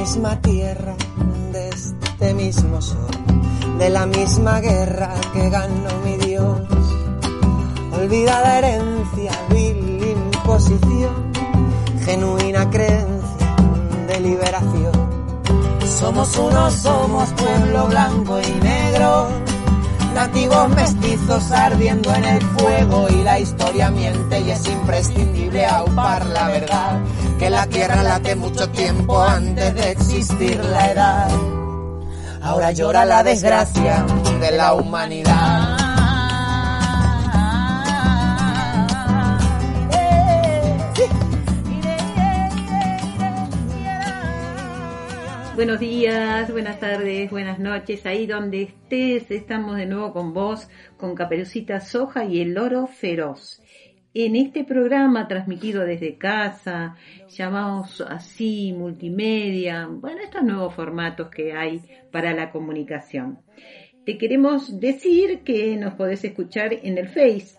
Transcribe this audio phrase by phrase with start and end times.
[0.00, 0.94] misma tierra,
[1.52, 3.10] de este mismo sol,
[3.78, 6.60] de la misma guerra que ganó mi Dios.
[7.92, 11.32] Olvidada herencia, vil imposición,
[12.04, 13.56] genuina creencia
[14.06, 14.92] de liberación.
[15.98, 19.28] Somos unos, somos pueblo blanco y negro,
[20.18, 26.48] nativos mestizos ardiendo en el fuego y la historia miente y es imprescindible aupar la
[26.48, 27.00] verdad,
[27.38, 31.30] que la tierra late mucho tiempo antes de existir la edad.
[32.42, 34.04] Ahora llora la desgracia
[34.40, 35.67] de la humanidad.
[45.58, 51.16] Buenos días, buenas tardes, buenas noches, ahí donde estés, estamos de nuevo con vos, con
[51.16, 53.60] Caperucita Soja y el Loro Feroz.
[54.14, 56.94] En este programa transmitido desde casa,
[57.28, 63.40] llamados así, multimedia, bueno, estos nuevos formatos que hay para la comunicación.
[64.06, 67.58] Te queremos decir que nos podés escuchar en el Face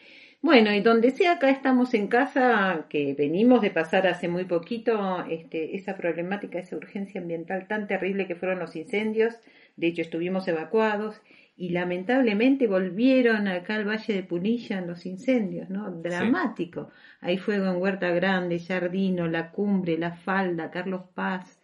[0.41, 5.25] Bueno, y donde sea, acá estamos en casa, que venimos de pasar hace muy poquito
[5.29, 9.35] este, esa problemática, esa urgencia ambiental tan terrible que fueron los incendios.
[9.75, 11.21] De hecho, estuvimos evacuados
[11.57, 15.91] y lamentablemente volvieron acá al Valle de Punilla los incendios, ¿no?
[15.91, 16.89] Dramático.
[17.19, 21.58] Hay fuego en Huerta Grande, Jardino, La Cumbre, La Falda, Carlos Paz.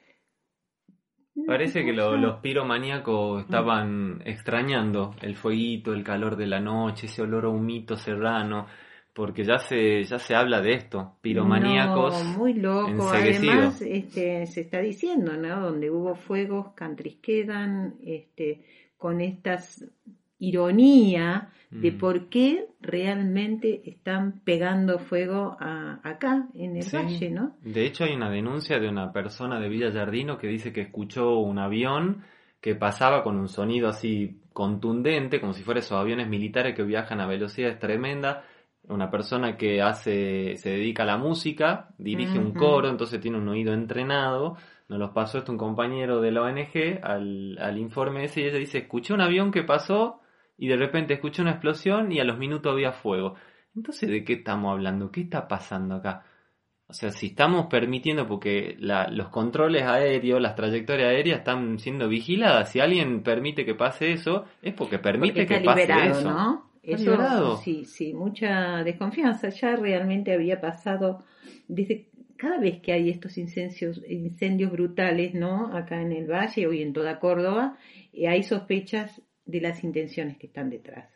[1.46, 7.22] Parece que lo- los piromaníacos estaban extrañando el fueguito, el calor de la noche, ese
[7.24, 8.68] olor a humito serrano,
[9.14, 13.10] porque ya se, ya se habla de esto, piromaníacos No, muy loco.
[13.10, 15.60] Además, este, se está diciendo, ¿no?
[15.62, 18.62] Donde hubo fuegos, countries quedan, este,
[18.98, 19.58] con esta
[20.40, 21.98] ironía de Mm.
[21.98, 26.96] por qué realmente están pegando fuego a- acá, en el Sí.
[26.96, 27.56] valle, ¿no?
[27.62, 31.38] De hecho, hay una denuncia de una persona de Villa Jardino que dice que escuchó
[31.40, 32.24] un avión
[32.62, 37.20] que pasaba con un sonido así contundente, como si fuera esos aviones militares que viajan
[37.20, 38.38] a velocidades tremendas.
[38.88, 43.48] Una persona que hace, se dedica a la música, dirige un coro, entonces tiene un
[43.50, 44.56] oído entrenado.
[44.88, 48.60] Nos los pasó esto un compañero de la ONG al, al informe ese y ella
[48.60, 50.22] dice, escuché un avión que pasó
[50.58, 53.36] y de repente escuché una explosión y a los minutos había fuego.
[53.76, 55.12] Entonces, ¿de qué estamos hablando?
[55.12, 56.24] ¿Qué está pasando acá?
[56.88, 62.08] O sea, si estamos permitiendo, porque la- los controles aéreos, las trayectorias aéreas están siendo
[62.08, 66.20] vigiladas, si alguien permite que pase eso, es porque permite Porque que está pase liberado,
[66.20, 66.30] eso.
[66.30, 66.72] ¿no?
[66.84, 67.58] Eso, liberado.
[67.58, 69.50] sí, sí, mucha desconfianza.
[69.50, 71.24] Ya realmente había pasado
[71.68, 75.76] desde cada vez que hay estos incendios, incendios brutales, ¿no?
[75.76, 77.78] Acá en el valle y en toda Córdoba,
[78.14, 81.10] eh, hay sospechas de las intenciones que están detrás.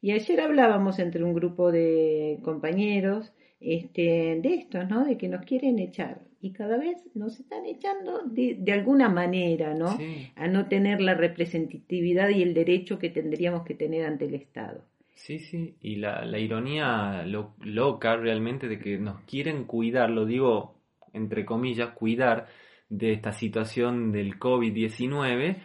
[0.00, 5.04] Y ayer hablábamos entre un grupo de compañeros este, de esto, ¿no?
[5.04, 6.20] De que nos quieren echar.
[6.40, 9.96] y cada vez nos están echando de, de alguna manera, ¿no?
[9.96, 10.28] Sí.
[10.36, 14.84] A no tener la representatividad y el derecho que tendríamos que tener ante el Estado.
[15.14, 20.26] Sí, sí, y la, la ironía lo- loca realmente de que nos quieren cuidar, lo
[20.26, 20.74] digo
[21.14, 22.46] entre comillas, cuidar
[22.90, 25.56] de esta situación del COVID-19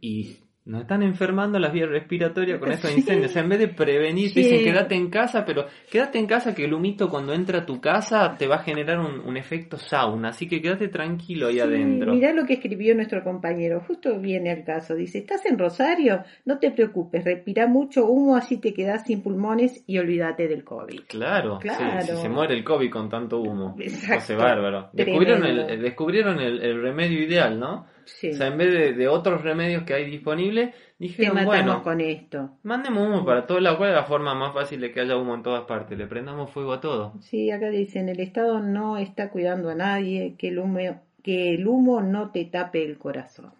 [0.00, 2.98] y nos están enfermando las vías respiratorias con estos Sí.
[3.00, 3.30] incendios.
[3.30, 4.48] O sea, en vez de prevenir, te Sí.
[4.50, 7.80] dicen quédate en casa, pero quédate en casa que el humito cuando entra a tu
[7.80, 11.60] casa te va a generar un, un efecto sauna, así que quédate tranquilo ahí Sí,
[11.60, 12.12] adentro.
[12.12, 14.94] Mirá lo que escribió nuestro compañero, justo viene al caso.
[14.94, 16.24] Dice, ¿estás en Rosario?
[16.44, 21.00] No te preocupes, respira mucho humo, así te quedas sin pulmones y olvídate del COVID.
[21.08, 22.02] Claro, sí, Claro.
[22.02, 23.74] si se muere el COVID con tanto humo.
[23.78, 24.14] Exacto.
[24.18, 24.90] Hace bárbaro.
[24.92, 27.86] Descubrieron, el, descubrieron el, el remedio ideal, ¿no?
[28.18, 32.00] Sí, O sea, en vez de, de otros remedios que hay disponibles, dijeron, bueno, con
[32.00, 32.50] esto.
[32.62, 33.78] mandemos humo para todos lados.
[33.78, 35.96] ¿Cuál es la forma más fácil de que haya humo en todas partes?
[35.96, 37.14] Le prendamos fuego a todo.
[37.20, 40.78] Sí, acá dicen, el Estado no está cuidando a nadie, que el humo,
[41.22, 43.52] que el humo no te tape el corazón.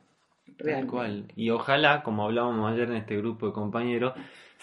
[0.62, 1.24] Tal cual.
[1.36, 4.12] Y ojalá, como hablábamos ayer en este grupo de compañeros,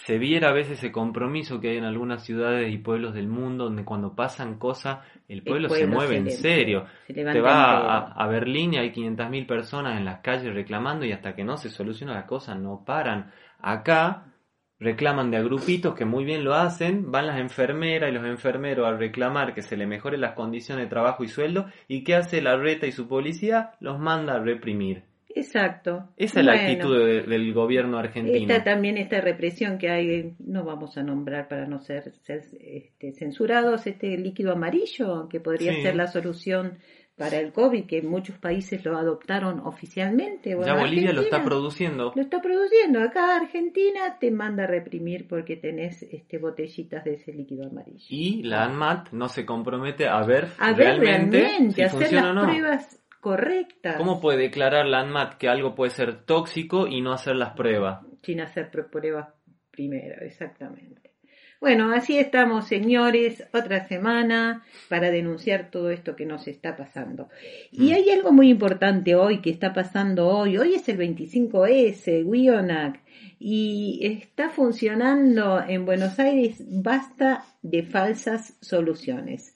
[0.05, 3.65] se viera a veces ese compromiso que hay en algunas ciudades y pueblos del mundo
[3.65, 6.85] donde cuando pasan cosas el pueblo, se pueblo mueve se en le- serio.
[7.07, 7.53] se Te va
[7.97, 11.57] a, a Berlín y hay 500.000 personas en las calles reclamando y hasta que no
[11.57, 13.31] se soluciona la cosa no paran.
[13.59, 14.33] Acá
[14.79, 18.87] reclaman de a grupitos que muy bien lo hacen, van las enfermeras y los enfermeros
[18.87, 22.41] a reclamar que se le mejoren las condiciones de trabajo y sueldo y ¿qué hace
[22.43, 23.71] la reta y su policía?
[23.79, 25.03] Los manda a reprimir.
[25.39, 26.09] Exacto.
[26.17, 28.37] Esa es la actitud de- del gobierno argentino.
[28.51, 33.13] Está también esta represión que hay, no vamos a nombrar para no ser, ser, este,
[33.13, 35.81] censurados, este líquido amarillo, que podría Sí.
[35.81, 36.77] ser la solución
[37.17, 40.53] para el COVID, que muchos países lo adoptaron oficialmente.
[40.53, 42.13] Bueno, ya Bolivia lo está produciendo.
[42.15, 42.99] Lo está produciendo.
[43.01, 48.05] Acá Argentina te manda a reprimir porque tenés este, botellitas de ese líquido amarillo.
[48.09, 52.33] Y la ANMAT no se compromete a ver A ver realmente, realmente, si hacer funciona
[52.33, 52.51] las o no.
[52.53, 57.35] pruebas correctas ¿Cómo puede declarar la ANMAT que algo puede ser tóxico y no hacer
[57.35, 57.99] las pruebas?
[58.23, 59.27] sin hacer pr- pruebas
[59.71, 61.11] primero, exactamente.
[61.59, 67.29] Bueno, así estamos, señores, otra semana para denunciar todo esto que nos está pasando.
[67.71, 67.95] Y Mm.
[67.95, 70.57] hay algo muy importante hoy que está pasando hoy.
[70.59, 72.99] Hoy es el 25S, Wionac,
[73.39, 79.55] y está funcionando en Buenos Aires basta de falsas soluciones.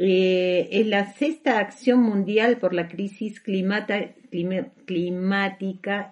[0.00, 4.14] Eh, es la sexta acción mundial por la crisis climática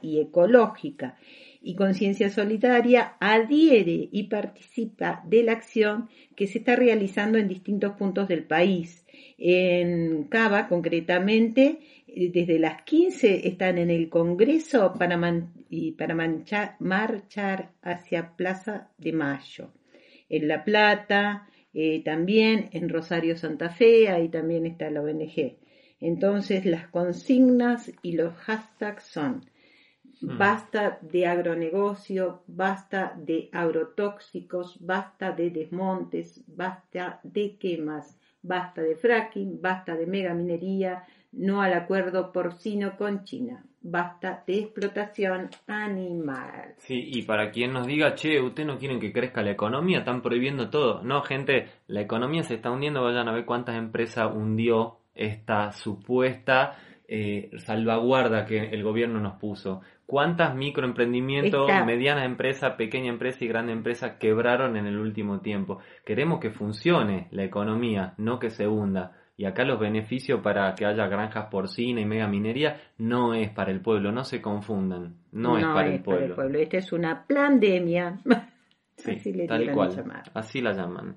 [0.02, 1.16] y ecológica.
[1.62, 7.92] Y Conciencia Solidaria adhiere y participa de la acción que se está realizando en distintos
[7.92, 9.06] puntos del país.
[9.38, 11.78] En Cava, concretamente,
[12.08, 15.16] eh, desde las 15 están en el Congreso para,
[16.80, 19.70] marchar hacia Plaza de Mayo.
[20.28, 25.58] En La Plata, eh, también en Rosario Santa Fe, ahí también está la ONG.
[26.00, 29.44] Entonces las consignas y los hashtags son
[30.20, 30.38] Mm.
[30.38, 39.60] basta de agronegocio, basta de agrotóxicos, basta de desmontes, basta de quemas, basta de fracking,
[39.60, 46.74] basta de megaminería, no al acuerdo porcino con China, basta de explotación animal.
[46.78, 50.22] Sí, y para quien nos diga, che, ustedes no quieren que crezca la economía, están
[50.22, 51.02] prohibiendo todo.
[51.02, 56.76] No, gente, la economía se está hundiendo, vayan a ver cuántas empresas hundió esta supuesta
[57.08, 59.80] eh, salvaguarda que el gobierno nos puso.
[60.06, 61.84] ¿Cuántas microemprendimientos, Está.
[61.84, 65.78] medianas empresas, pequeña empresa y grande empresa quebraron en el último tiempo?
[66.04, 69.12] Queremos que funcione la economía, no que se hunda.
[69.38, 73.70] Y acá los beneficios para que haya granjas porcina y mega minería no es para
[73.70, 76.42] el pueblo, no se confundan, no, es para el pueblo.
[76.58, 78.18] Esta es una pandemia.
[78.98, 80.22] Sí, Así le tal cual, llamar.
[80.32, 81.16] así la llaman.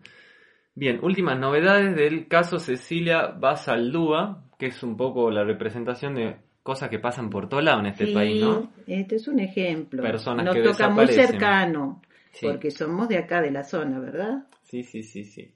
[0.75, 6.89] Bien, últimas novedades del caso Cecilia Basaldúa, que es un poco la representación de cosas
[6.89, 8.69] que pasan por todo lado en este Sí, país, ¿no?
[8.85, 10.03] Este es un ejemplo.
[10.03, 12.47] Personas Nos que toca muy cercano, Sí.
[12.47, 14.45] porque somos de acá, de la zona, ¿verdad?
[14.63, 15.49] Sí, sí, sí, sí.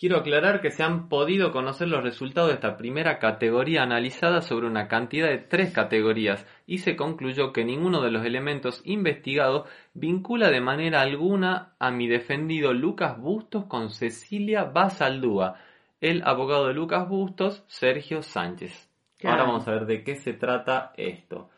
[0.00, 4.66] Quiero aclarar que se han podido conocer los resultados de esta primera categoría analizada sobre
[4.66, 10.50] una cantidad de tres categorías y se concluyó que ninguno de los elementos investigados vincula
[10.50, 15.56] de manera alguna a mi defendido Lucas Bustos con Cecilia Basaldúa,
[16.00, 18.88] el abogado de Lucas Bustos, Sergio Sánchez.
[19.18, 19.36] Claro.
[19.36, 21.50] Ahora vamos a ver de qué se trata esto.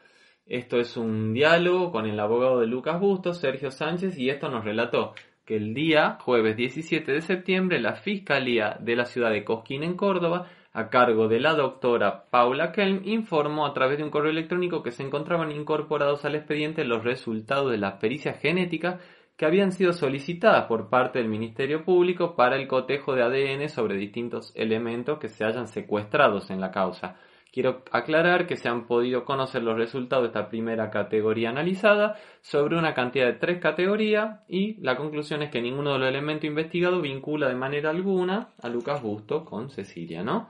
[0.47, 4.65] Esto es un diálogo con el abogado de Lucas Bustos, Sergio Sánchez, y esto nos
[4.65, 9.83] relató que el día jueves 17 de septiembre la Fiscalía de la ciudad de Cosquín
[9.83, 14.31] en Córdoba, a cargo de la doctora Paula Kelm, informó a través de un correo
[14.31, 19.01] electrónico que se encontraban incorporados al expediente los resultados de las pericias genéticas
[19.37, 23.97] que habían sido solicitadas por parte del Ministerio Público para el cotejo de ADN sobre
[23.97, 27.17] distintos elementos que se hayan secuestrados en la causa.
[27.53, 32.79] Quiero aclarar que se han podido conocer los resultados de esta primera categoría analizada sobre
[32.79, 37.03] una cantidad de tres categorías y la conclusión es que ninguno de los elementos investigados
[37.03, 40.49] vincula de manera alguna a Lucas Busto con Cecilia, ¿no?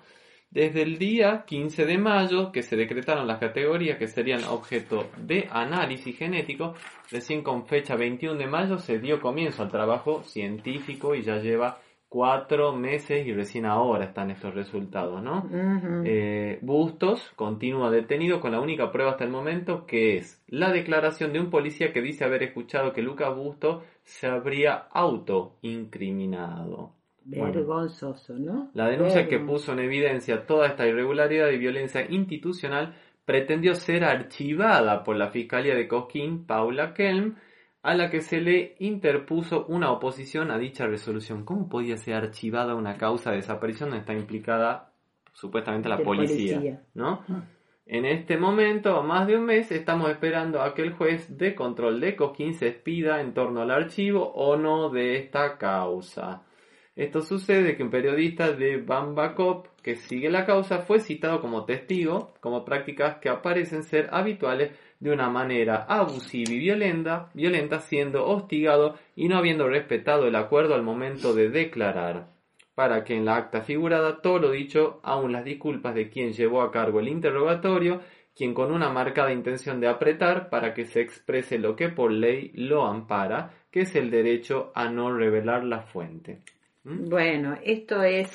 [0.52, 5.48] Desde el día 15 de mayo que se decretaron las categorías que serían objeto de
[5.50, 6.74] análisis genético,
[7.10, 11.80] recién con fecha 21 de mayo se dio comienzo al trabajo científico y ya lleva
[12.12, 15.46] cuatro meses y recién ahora están estos resultados, ¿no?
[15.46, 16.02] Ujú.
[16.04, 21.32] Eh, Bustos continúa detenido con la única prueba hasta el momento que es la declaración
[21.32, 26.92] de un policía que dice haber escuchado que Lucas Bustos se habría autoincriminado.
[27.24, 28.68] Bueno, Vergonzoso, ¿no?
[28.74, 35.02] la denuncia que puso en evidencia toda esta irregularidad y violencia institucional pretendió ser archivada
[35.02, 37.36] por la Fiscalía de Cosquín, Paula Kelm,
[37.82, 41.44] a la que se le interpuso una oposición a dicha resolución.
[41.44, 44.92] ¿Cómo podía ser archivada una causa de desaparición donde está implicada
[45.32, 46.58] supuestamente la policía?
[46.58, 46.82] policía.
[46.94, 47.24] ¿no?
[47.86, 51.56] En este momento, a más de un mes, estamos esperando a que el juez de
[51.56, 56.44] control de Cosquín se expida en torno al archivo o no de esta causa.
[56.94, 62.34] Esto sucede que un periodista de Bambacop que sigue la causa fue citado como testigo,
[62.40, 64.70] como prácticas que parecen ser habituales
[65.02, 70.76] de una manera abusiva y violenta, violenta siendo hostigado y no habiendo respetado el acuerdo
[70.76, 72.28] al momento de declarar.
[72.76, 76.62] Para que en la acta figurada todo lo dicho, aun las disculpas de quien llevó
[76.62, 78.00] a cargo el interrogatorio,
[78.36, 82.52] quien con una marcada intención de apretar para que se exprese lo que por ley
[82.54, 86.42] lo ampara, que es el derecho a no revelar la fuente.
[86.84, 87.08] ¿Mm?
[87.08, 88.30] Bueno, esto es.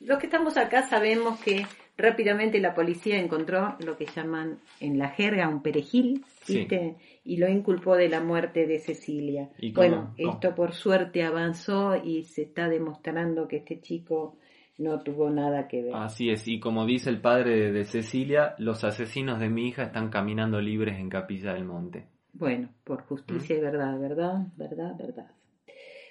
[0.00, 1.64] Los que estamos acá sabemos que
[1.96, 6.58] rápidamente la policía encontró lo que llaman en la jerga un perejil, Sí.
[6.60, 6.96] ¿viste?
[7.24, 9.50] Y lo inculpó de la muerte de Cecilia.
[9.58, 10.32] ¿Y bueno, ¿Cómo?
[10.32, 14.36] esto por suerte avanzó y se está demostrando que este chico
[14.78, 15.94] no tuvo nada que ver.
[15.94, 20.10] Así es, y como dice el padre de Cecilia, los asesinos de mi hija están
[20.10, 22.04] caminando libres en Capilla del Monte.
[22.34, 25.30] Bueno, por justicia y verdad, verdad, verdad, verdad.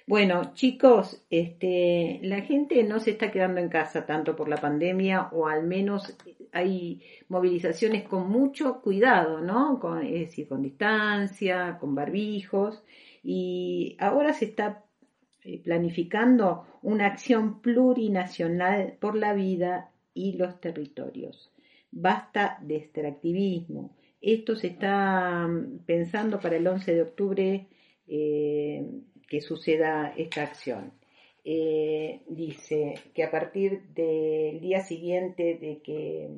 [0.08, 5.30] Bueno, chicos, este, la gente no se está quedando en casa tanto por la pandemia
[5.32, 6.16] o al menos
[6.52, 9.80] hay movilizaciones con mucho cuidado, ¿no?
[9.80, 12.84] Con, es decir, con distancia, con barbijos
[13.24, 14.84] y ahora se está
[15.42, 21.52] eh, planificando una acción plurinacional por la vida y los territorios.
[21.90, 23.96] Basta de extractivismo.
[24.20, 27.66] Esto se está mm, pensando para el 11 de octubre
[28.06, 28.86] eh,
[29.28, 30.92] que suceda esta acción.
[31.44, 36.30] Eh, dice que a partir del día siguiente de que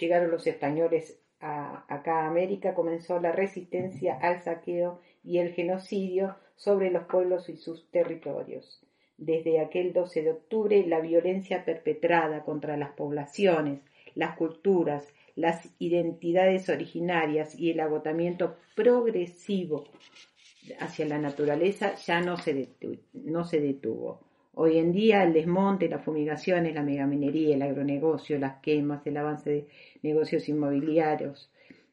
[0.00, 6.36] llegaron los españoles a, acá a América comenzó la resistencia al saqueo y el genocidio
[6.54, 8.80] sobre los pueblos y sus territorios.
[9.16, 13.80] Desde aquel 12 de octubre, la violencia perpetrada contra las poblaciones,
[14.14, 19.84] las culturas, las identidades originarias y el agotamiento progresivo
[20.80, 24.20] hacia la naturaleza ya no se, detu- no se detuvo.
[24.54, 29.50] Hoy en día el desmonte, las fumigaciones, la megaminería, el agronegocio, las quemas, el avance
[29.50, 29.66] de
[30.02, 31.50] negocios inmobiliarios,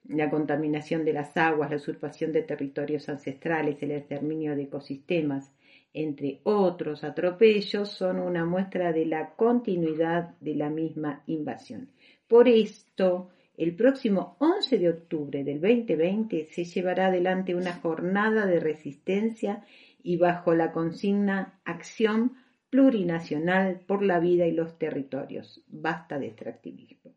[0.08, 5.52] la contaminación de las aguas, la usurpación de territorios ancestrales, el exterminio de ecosistemas,
[5.94, 11.90] entre otros atropellos, son una muestra de la continuidad de la misma invasión.
[12.28, 13.30] Por esto,
[13.62, 19.64] el próximo 11 de octubre del 2020 se llevará adelante una jornada de resistencia
[20.02, 22.34] y bajo la consigna Acción
[22.72, 25.64] Plurinacional por la Vida y los Territorios.
[25.68, 27.14] Basta de extractivismo.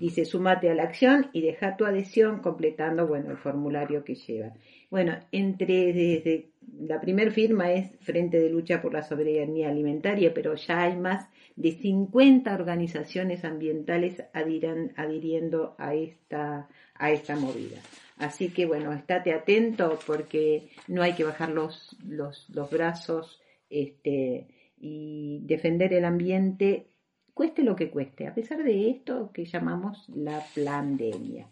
[0.00, 4.52] Dice, sumate a la acción y deja tu adhesión completando, bueno, el formulario que lleva.
[4.90, 10.54] Bueno, entre desde la primer firma es Frente de Lucha por la Soberanía Alimentaria, pero
[10.54, 17.78] ya hay más de 50 organizaciones ambientales adhiran- adhiriendo a esta, a esta movida.
[18.18, 24.46] Así que bueno, estate atento porque no hay que bajar los, los, los brazos este,
[24.78, 26.86] y defender el ambiente
[27.32, 31.48] cueste lo que cueste, a pesar de esto que llamamos la pandemia.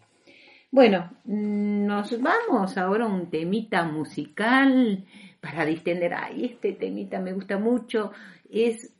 [0.71, 5.05] Bueno, nos vamos ahora a un temita musical
[5.39, 6.13] para distender.
[6.15, 8.11] Ay, este temita me gusta mucho.
[8.49, 8.92] Es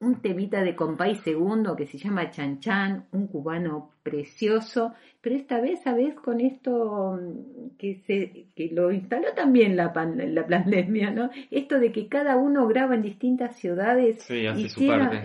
[0.00, 5.60] un temita de Compay Segundo que se llama Chan Chan, un cubano precioso, pero esta
[5.60, 6.14] vez, ¿sabes?
[6.14, 11.28] Con esto mm, que, se, que lo instaló también la, pan- la pandemia, ¿no?
[11.50, 14.62] Esto de que cada uno graba en distintas ciudades Sí, hace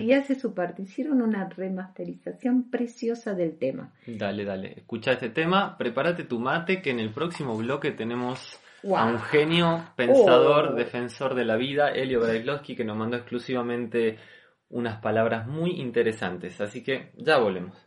[0.03, 0.81] y hace su parte.
[0.81, 3.91] Hicieron una remasterización preciosa del tema.
[4.05, 4.73] Dale, dale.
[4.77, 8.97] Escucha este tema, prepárate tu mate que en el próximo bloque tenemos Wow.
[8.97, 10.75] a un genio, pensador, Oh.
[10.75, 14.17] defensor de la vida, Elio Brailovsky, que nos mandó exclusivamente
[14.69, 16.61] unas palabras muy interesantes.
[16.61, 17.77] Así que ya volvemos.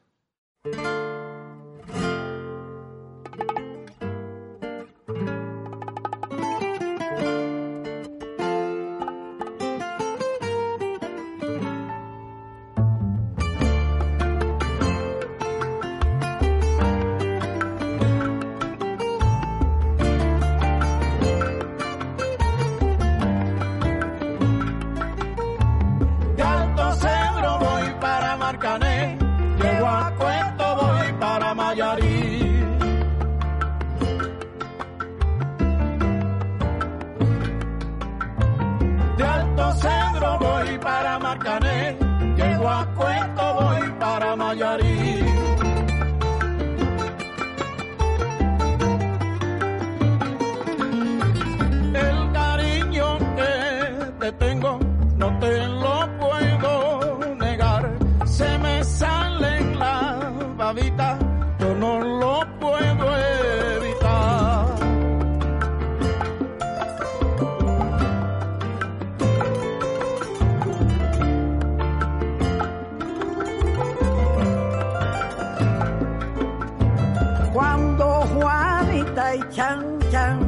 [80.10, 80.38] Chan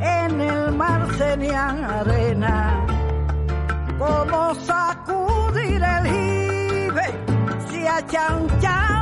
[0.00, 2.86] en el mar tenían arena,
[3.98, 7.06] como sacudir el jibe
[7.68, 8.95] si a Chan Chan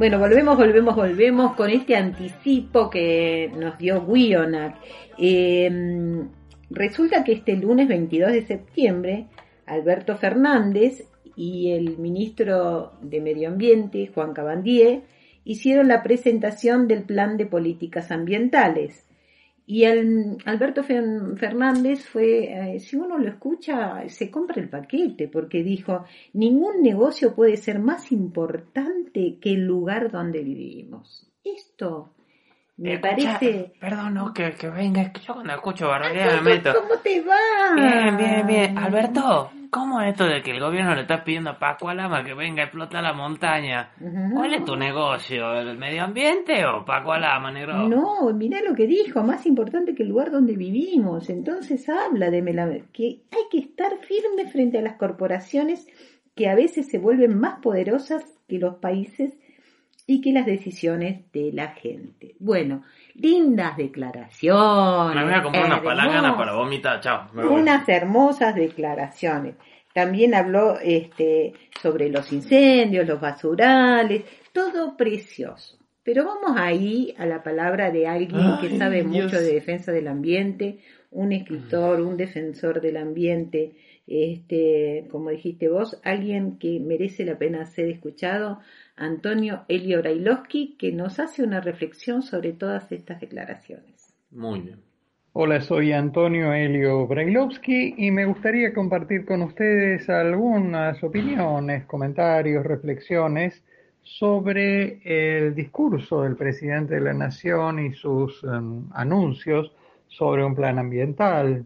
[0.00, 4.76] Bueno, volvemos, volvemos, volvemos con este anticipo que nos dio Wionak.
[5.18, 5.70] Eh,
[6.70, 9.26] resulta que este lunes 22 de septiembre,
[9.66, 15.02] Alberto Fernández y el ministro de Medio Ambiente, Juan Cabandier,
[15.44, 19.04] hicieron la presentación del plan de políticas ambientales.
[19.72, 25.28] Y el, Alberto Fer- Fernández fue, eh, si uno lo escucha, se compra el paquete,
[25.28, 31.30] porque dijo, ningún negocio puede ser más importante que el lugar donde vivimos.
[31.44, 32.10] Esto
[32.78, 33.72] me Escucha, parece...
[33.78, 36.72] Perdón, no, que, que venga, es que yo cuando escucho barbaridad me meto.
[36.74, 37.36] ¿Cómo te va?
[37.76, 38.76] Bien, bien, bien.
[38.76, 42.34] Alberto, ¿cómo es esto de que el gobierno le está pidiendo a Paco Alama que
[42.34, 43.90] venga a explotar la montaña?
[44.34, 45.54] ¿Cuál es tu negocio?
[45.54, 47.88] ¿El medio ambiente o Paco Alama, negro?
[47.88, 51.30] No, mirá lo que dijo, más importante que el lugar donde vivimos.
[51.30, 55.86] Entonces habla de mela- que hay que estar firme frente a las corporaciones
[56.34, 59.38] que a veces se vuelven más poderosas que los países
[60.06, 62.34] y que las decisiones de la gente.
[62.40, 62.82] Bueno,
[63.20, 65.16] lindas declaraciones.
[65.16, 66.36] Me voy a comprar una palangana hermosas.
[66.36, 67.28] para vomitar, chao.
[67.34, 69.54] Unas hermosas declaraciones.
[69.92, 71.52] También habló este,
[71.82, 75.78] sobre los incendios, los basurales, todo precioso.
[76.02, 79.24] Pero vamos ahí a la palabra de alguien que sabe Dios.
[79.24, 80.78] mucho de defensa del ambiente,
[81.10, 83.72] un escritor, un defensor del ambiente,
[84.10, 88.58] este, como dijiste vos, alguien que merece la pena ser escuchado,
[88.96, 94.12] Antonio Elio Brailovsky, que nos hace una reflexión sobre todas estas declaraciones.
[94.30, 94.90] Muy bien.
[95.32, 103.62] Hola, soy Antonio Helio Brailovsky y me gustaría compartir con ustedes algunas opiniones, comentarios, reflexiones
[104.02, 109.72] sobre el discurso del presidente de la Nación y sus em, anuncios
[110.08, 111.64] sobre un plan ambiental.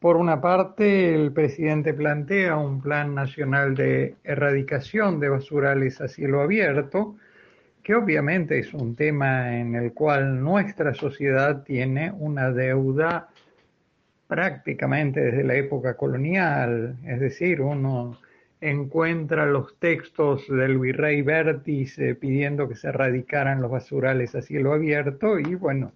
[0.00, 6.40] Por una parte, el presidente plantea un plan nacional de erradicación de basurales a cielo
[6.40, 7.16] abierto,
[7.82, 13.28] que obviamente es un tema en el cual nuestra sociedad tiene una deuda
[14.28, 18.20] prácticamente desde la época colonial, es decir, uno
[18.60, 24.72] encuentra los textos del virrey Bertis eh, pidiendo que se erradicaran los basurales a cielo
[24.74, 25.92] abierto y bueno,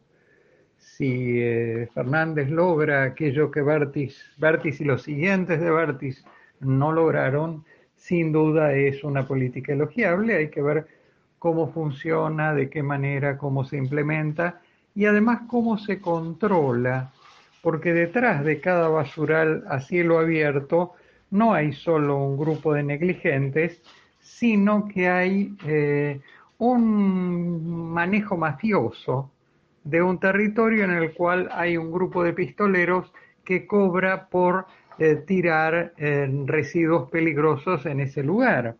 [0.97, 6.23] si eh, Fernández logra aquello que Bertis y los siguientes de Bertis
[6.61, 7.65] no lograron,
[7.97, 10.87] sin duda es una política elogiable, hay que ver
[11.39, 14.61] cómo funciona, de qué manera, cómo se implementa
[14.95, 17.11] y además cómo se controla,
[17.63, 20.93] porque detrás de cada basural a cielo abierto
[21.31, 23.81] no hay solo un grupo de negligentes,
[24.21, 26.21] sino que hay eh,
[26.59, 29.31] un manejo mafioso
[29.85, 33.13] de un territorio en el cual hay un grupo de pistoleros
[33.45, 34.67] que cobra por
[34.99, 38.77] eh, tirar eh, residuos peligrosos en ese lugar.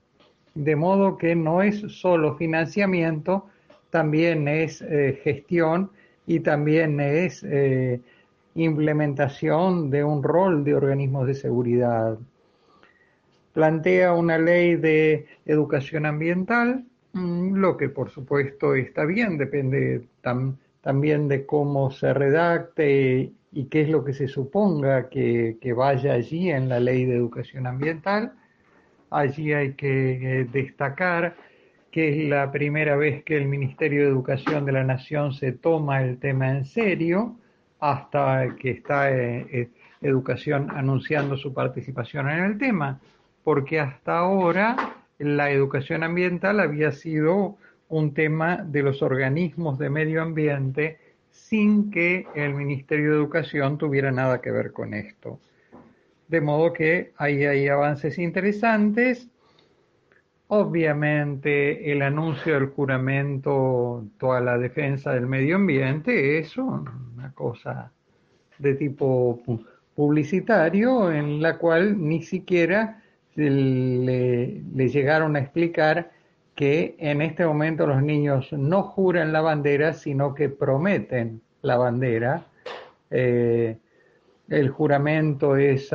[0.55, 3.49] De modo que no es solo financiamiento,
[3.91, 5.91] también es eh, gestión
[6.27, 7.45] y también es
[8.55, 12.19] implementación de un rol de organismos de seguridad.
[13.55, 20.03] Plantea una ley de educación ambiental, mm, lo que por supuesto está bien, depende
[20.83, 26.51] también de cómo se redacte y qué es lo que se suponga que, vaya allí
[26.51, 28.33] en la ley de educación ambiental.
[29.11, 31.37] Allí hay que eh, destacar
[31.91, 36.03] que es la primera vez que el Ministerio de Educación de la Nación se toma
[36.03, 37.37] el tema en serio,
[37.81, 42.99] hasta que está eh, eh, Educación anunciando su participación en el tema,
[43.45, 47.57] porque hasta ahora la educación ambiental había sido
[47.93, 50.99] un tema de los organismos de medio ambiente
[51.31, 55.39] sin que el Ministerio de Educación tuviera nada que ver con esto.
[56.27, 59.29] De modo que ahí hay avances interesantes.
[60.49, 67.93] Obviamente el anuncio del juramento, toda la defensa del medio ambiente es una cosa
[68.59, 69.39] de tipo
[69.95, 73.03] publicitario en la cual ni siquiera
[73.35, 76.12] le, le llegaron a explicar
[76.55, 82.45] que en este momento los niños no juran la bandera, sino que prometen la bandera.
[83.11, 83.77] Eh,
[84.49, 85.91] el juramento es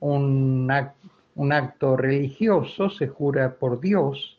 [0.00, 4.38] un, acto religioso, se jura por Dios,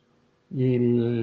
[0.50, 0.80] y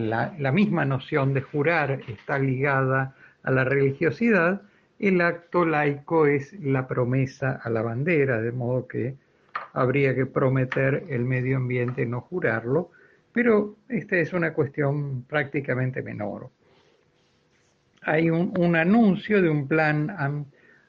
[0.08, 4.62] la, la misma noción de jurar está ligada a la religiosidad.
[4.98, 9.16] El acto laico es la promesa a la bandera, de modo que
[9.72, 12.90] habría que prometer el medio ambiente no jurarlo
[13.38, 16.50] pero esta es una cuestión prácticamente menor.
[18.02, 20.44] Hay un, anuncio de un plan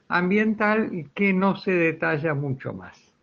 [0.08, 3.14] ambiental que no se detalla mucho más.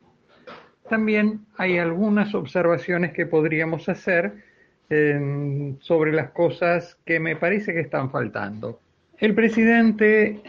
[0.89, 4.45] También hay algunas observaciones que podríamos hacer
[4.89, 8.79] em, sobre las cosas que me parece que están faltando.
[9.17, 10.41] El presidente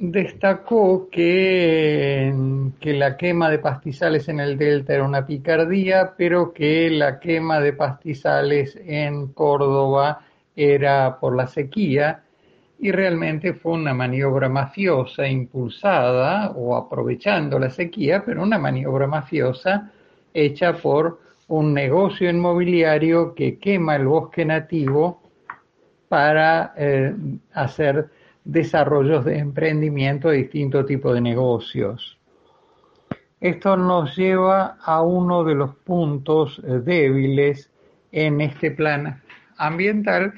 [0.00, 2.32] destacó que,
[2.80, 7.60] que, la quema de pastizales en el Delta era una picardía, pero que la quema
[7.60, 10.22] de pastizales en Córdoba
[10.56, 12.22] era por la sequía
[12.78, 19.92] y realmente fue una maniobra mafiosa impulsada o aprovechando la sequía, pero una maniobra mafiosa
[20.32, 25.20] hecha por un negocio inmobiliario que quema el bosque nativo
[26.08, 27.14] para eh,
[27.52, 28.08] hacer
[28.44, 32.18] desarrollos de emprendimiento de distintos tipos de negocios.
[33.40, 37.70] Esto nos lleva a uno de los puntos débiles
[38.12, 39.22] en este plan
[39.56, 40.34] ambiental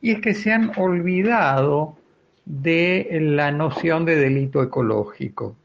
[0.00, 1.96] y es que se han olvidado
[2.44, 5.56] de la noción de delito ecológico.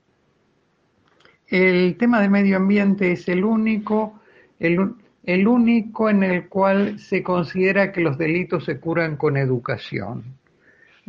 [1.47, 4.19] El tema de medio ambiente es el único,
[4.59, 10.38] el único en el cual se considera que los delitos se curan con educación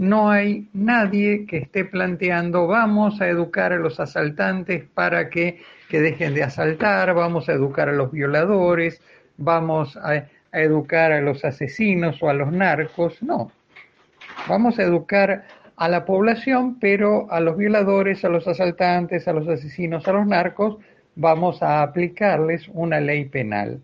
[0.00, 5.60] no hay nadie que esté planteando vamos a educar a los asaltantes para que,
[5.90, 9.02] dejen de asaltar, vamos a educar a los violadores,
[9.36, 13.52] vamos a, a educar a los asesinos o a los narcos, no.
[14.48, 15.44] Vamos a educar
[15.76, 20.26] a la población, pero a los violadores, a los asaltantes, a los asesinos, a los
[20.26, 20.78] narcos,
[21.14, 23.82] vamos a aplicarles una ley penal.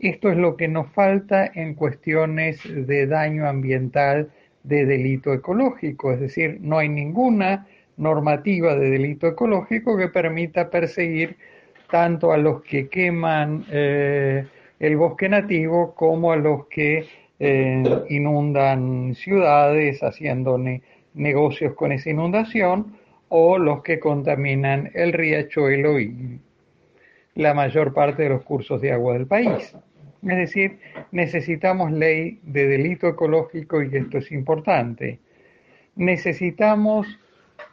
[0.00, 4.32] Esto es lo que nos falta en cuestiones de daño ambiental
[4.64, 11.36] de delito ecológico, es decir, no hay ninguna normativa de delito ecológico que permita perseguir
[11.90, 14.44] tanto a los que queman eh,
[14.80, 17.06] el bosque nativo como a los que
[17.38, 20.58] eh, inundan ciudades haciendo
[21.14, 22.96] negocios con esa inundación
[23.28, 26.40] o los que contaminan el riachuelo y
[27.34, 29.76] la mayor parte de los cursos de agua del país.
[30.28, 30.78] Es decir,
[31.12, 35.18] necesitamos ley de delito ecológico y esto es importante.
[35.96, 37.06] Necesitamos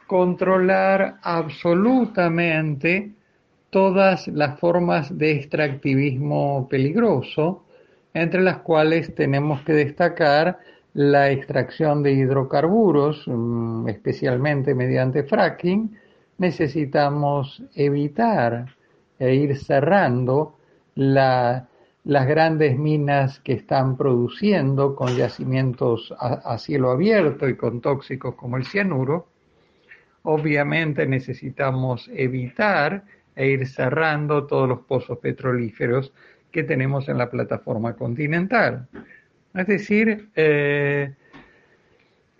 [0.06, 3.10] controlar absolutamente
[3.70, 7.64] todas las formas de extractivismo peligroso,
[8.12, 10.58] entre las cuales tenemos que destacar
[10.92, 15.96] la extracción de hidrocarburos, mm, especialmente mediante fracking.
[16.36, 18.66] Necesitamos evitar
[19.18, 20.58] e ir cerrando
[20.94, 21.66] la
[22.04, 28.56] las grandes minas que están produciendo con yacimientos a, cielo abierto y con tóxicos como
[28.56, 29.28] el cianuro,
[30.22, 33.04] obviamente necesitamos evitar
[33.36, 36.12] e ir cerrando todos los pozos petrolíferos
[36.50, 38.88] que tenemos en la plataforma continental.
[39.54, 41.14] Es decir, eh,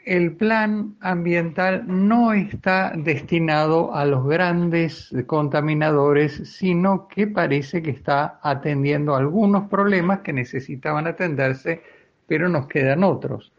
[0.04, 8.40] el plan ambiental no está destinado a los grandes contaminadores, sino que parece que está
[8.42, 11.82] atendiendo algunos problemas que necesitaban atenderse,
[12.26, 13.52] pero nos quedan otros.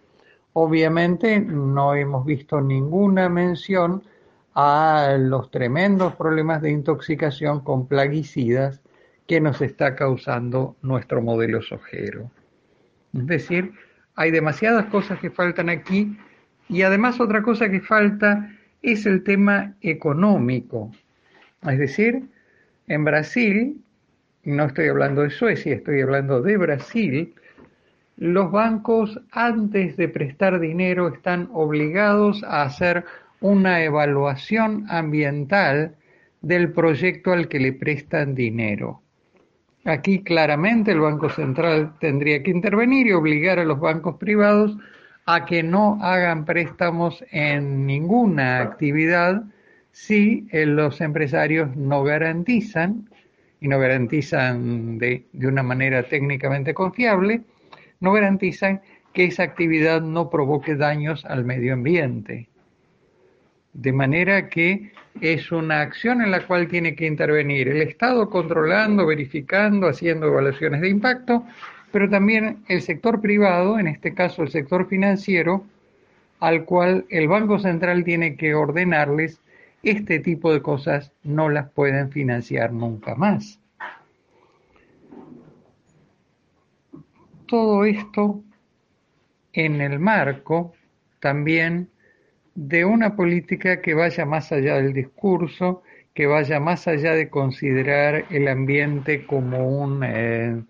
[0.53, 4.03] Obviamente no hemos visto ninguna mención
[4.53, 8.81] a los tremendos problemas de intoxicación con plaguicidas
[9.27, 12.29] que nos está causando nuestro modelo sojero.
[13.13, 13.73] Es decir,
[14.15, 16.17] hay demasiadas cosas que faltan aquí
[16.73, 20.91] y además otra cosa que falta es el tema económico.
[21.61, 22.23] Es decir,
[22.87, 23.81] en Brasil,
[24.43, 27.33] no estoy hablando de Suecia, estoy hablando de Brasil,
[28.17, 33.05] los bancos antes de prestar dinero están obligados a hacer
[33.39, 35.95] una evaluación ambiental
[36.41, 39.01] del proyecto al que le prestan dinero.
[39.85, 44.81] Aquí claramente el Banco Central tendría que intervenir y obligar a los bancos privados a
[45.45, 49.43] que no hagan préstamos en ninguna actividad
[49.91, 53.09] si eh, los empresarios no garantizan,
[53.61, 57.41] y no garantizan de, de una manera técnicamente confiable,
[58.01, 58.81] no garantizan
[59.13, 62.49] que esa actividad no provoque daños al medio ambiente.
[63.71, 69.05] De manera que es una acción en la cual tiene que intervenir el Estado controlando,
[69.05, 71.45] verificando, haciendo evaluaciones de impacto,
[71.93, 75.63] pero también el sector privado, en este caso el sector financiero,
[76.39, 79.39] al cual el Banco Central tiene que ordenarles
[79.83, 83.59] este tipo de cosas no las pueden financiar nunca más.
[87.45, 88.41] Todo esto
[89.53, 90.73] en el marco
[91.19, 91.89] también
[92.55, 95.83] de una política que vaya más allá del discurso,
[96.15, 100.63] que vaya más allá de considerar el ambiente como un, eh,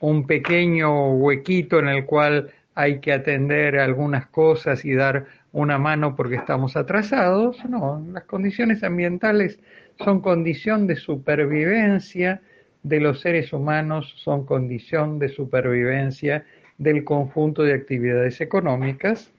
[0.00, 6.14] un pequeño huequito en el cual hay que atender algunas cosas y dar una mano
[6.14, 7.64] porque estamos atrasados.
[7.64, 9.58] No, las condiciones ambientales
[9.98, 12.42] son condición de supervivencia
[12.82, 16.44] de los seres humanos, son condición de supervivencia
[16.78, 19.32] del conjunto de actividades económicas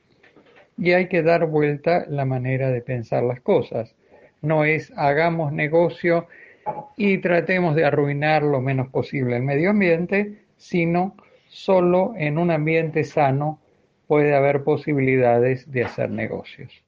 [0.78, 3.96] y hay que dar vuelta la manera de pensar las cosas.
[4.42, 6.28] No es hagamos negocio
[6.96, 11.16] y tratemos de arruinar lo menos posible el medio ambiente, sino
[11.48, 13.60] solo en un ambiente sano
[14.08, 16.84] puede haber posibilidades de hacer negocios.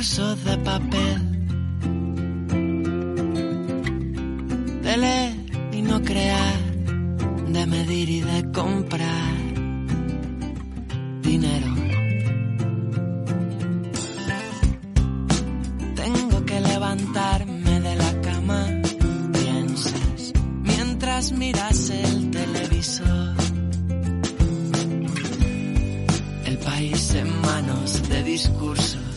[0.00, 1.20] De discursos de papel,
[4.82, 5.34] de leer
[5.72, 6.58] y no crear,
[7.48, 9.34] de medir y de comprar
[11.20, 11.74] dinero.
[15.96, 18.66] Tengo que levantarme de la cama,
[19.32, 20.32] piensas,
[20.62, 23.34] mientras miras el televisor.
[26.46, 29.09] El país en manos de discursos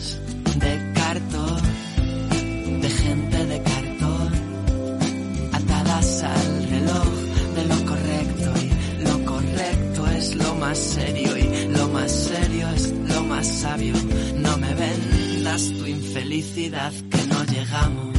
[15.61, 18.12] tu infelicidad que no llegamos,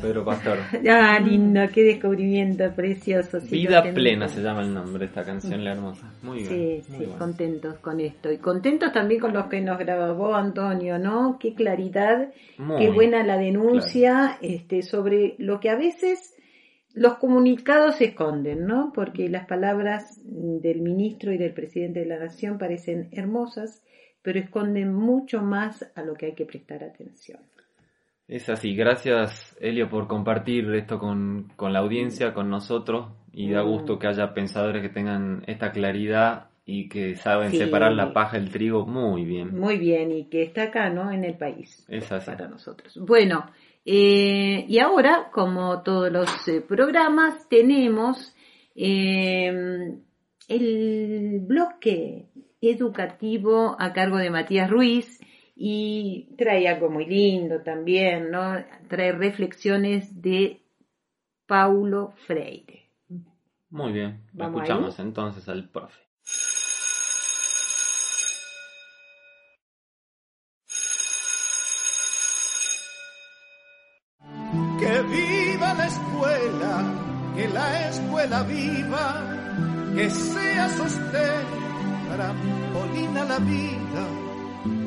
[0.00, 0.58] Pedro Pastor.
[0.88, 3.40] Ah, lindo, qué descubrimiento precioso.
[3.40, 6.12] sí, Vida plena se llama el nombre de esta canción, la hermosa.
[6.22, 6.48] Muy bien.
[6.48, 7.18] Sí, muy bueno.
[7.18, 8.30] contentos con esto.
[8.32, 11.38] Y contentos también con los que nos grabó Antonio, ¿no?
[11.38, 16.36] Qué claridad, Muy qué buena la denuncia este, sobre lo que a veces
[16.96, 18.90] los comunicados esconden, ¿no?
[18.94, 23.84] Porque las palabras del ministro y del presidente de la Nación parecen hermosas,
[24.22, 27.38] pero esconden mucho más a lo que hay que prestar atención.
[28.28, 33.62] Es así, gracias Elio por compartir esto con, con la audiencia, con nosotros y da
[33.62, 33.68] Mm.
[33.68, 37.58] gusto que haya pensadores que tengan esta claridad y que saben Sí.
[37.58, 39.56] separar la paja del trigo muy bien.
[39.56, 41.12] Muy bien, y que está acá, ¿no?
[41.12, 41.86] En el país.
[41.88, 42.26] Es así.
[42.28, 42.98] para nosotros.
[43.00, 43.46] Bueno,
[43.84, 48.34] eh, y ahora, como todos los eh, programas, tenemos
[48.74, 49.94] eh,
[50.48, 52.26] el bloque
[52.60, 55.20] educativo a cargo de Matías Ruiz
[55.58, 58.62] y trae algo muy lindo también, ¿no?
[58.88, 60.60] Trae reflexiones de
[61.46, 62.90] Paulo Freire.
[63.70, 66.02] Muy bien, lo Vamos escuchamos entonces al profe.
[74.78, 81.46] Que viva la escuela, que la escuela viva, que sea sostén,
[82.14, 84.25] trampolina la vida,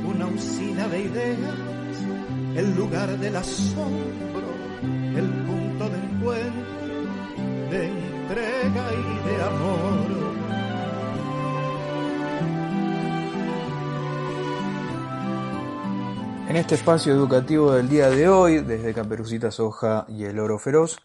[0.05, 1.97] una usina de ideas,
[2.55, 4.47] el lugar del asombro,
[5.15, 10.29] el punto de encuentro, de entrega y de amor.
[16.49, 20.97] En este espacio educativo del día de hoy, desde Caperucita Soja y el Oro Feroz,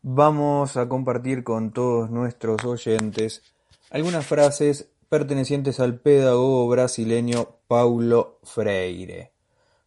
[0.00, 3.42] vamos a compartir con todos nuestros oyentes
[3.90, 9.32] algunas frases pertenecientes al pedagogo brasileño Paulo Freire.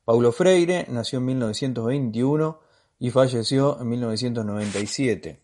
[0.03, 2.59] Paulo Freire nació en 1921
[2.99, 5.39] y falleció en 1997.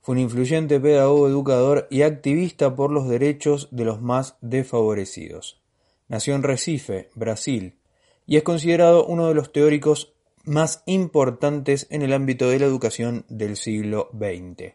[0.00, 5.60] Fue un influyente pedagogo, educador y activista por los derechos de los más desfavorecidos.
[6.06, 7.80] Nació en Recife, Brasil,
[8.28, 10.12] y es considerado uno de los teóricos
[10.44, 14.74] más importantes en el ámbito de la educación del siglo XX.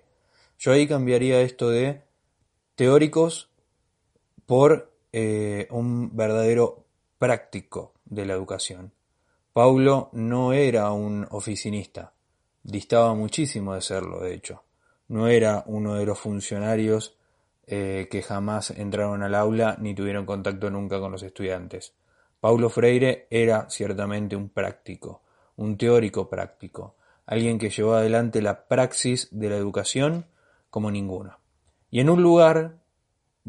[0.58, 2.02] Yo ahí cambiaría esto de
[2.76, 3.49] teóricos
[4.50, 6.88] por eh, un verdadero
[7.20, 8.92] práctico de la educación.
[9.54, 12.14] Paulo no era un oficinista,
[12.64, 14.64] distaba muchísimo de serlo, de hecho.
[15.08, 17.16] No era uno de los funcionarios
[17.68, 21.94] eh, que jamás entraron al aula ni tuvieron contacto nunca con los estudiantes.
[22.40, 25.22] Paulo Freire era ciertamente un práctico,
[25.58, 26.96] un teórico práctico,
[27.28, 30.26] alguien que llevó adelante la praxis de la educación
[30.72, 31.38] como ninguno.
[31.92, 32.79] Y en un lugar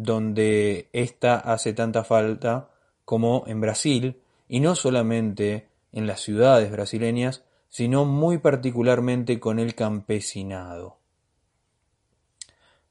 [0.03, 2.71] donde ésta hace tanta falta
[3.05, 9.75] como en Brasil, y no solamente en las ciudades brasileñas, sino muy particularmente con el
[9.75, 10.97] campesinado.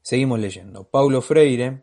[0.02, 0.84] Seguimos leyendo.
[0.84, 1.82] Paulo Freire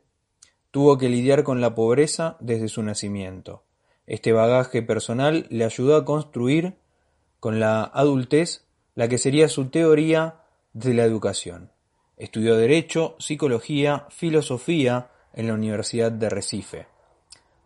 [0.72, 3.66] tuvo que lidiar con la pobreza desde su nacimiento.
[4.06, 6.76] Este bagaje personal le ayudó a construir
[7.42, 11.74] con la adultez la que sería su teoría de la educación.
[12.16, 16.88] Estudió Derecho, Psicología, Filosofía en la Universidad de Recife.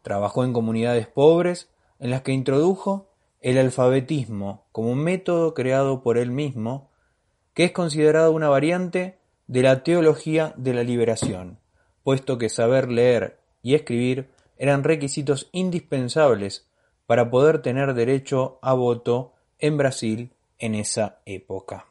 [0.02, 3.08] Trabajó en comunidades pobres en las que introdujo
[3.40, 6.92] el alfabetismo como método creado por él mismo,
[7.54, 11.60] que es considerado una variante de la teología de la liberación,
[12.04, 16.68] puesto que saber leer y escribir eran requisitos indispensables
[17.08, 21.86] para poder tener derecho a voto en Brasil en esa época.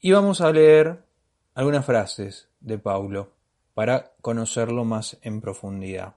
[0.00, 1.04] Y vamos a leer
[1.54, 3.33] algunas frases de Paulo
[3.74, 6.16] para conocerlo más en profundidad.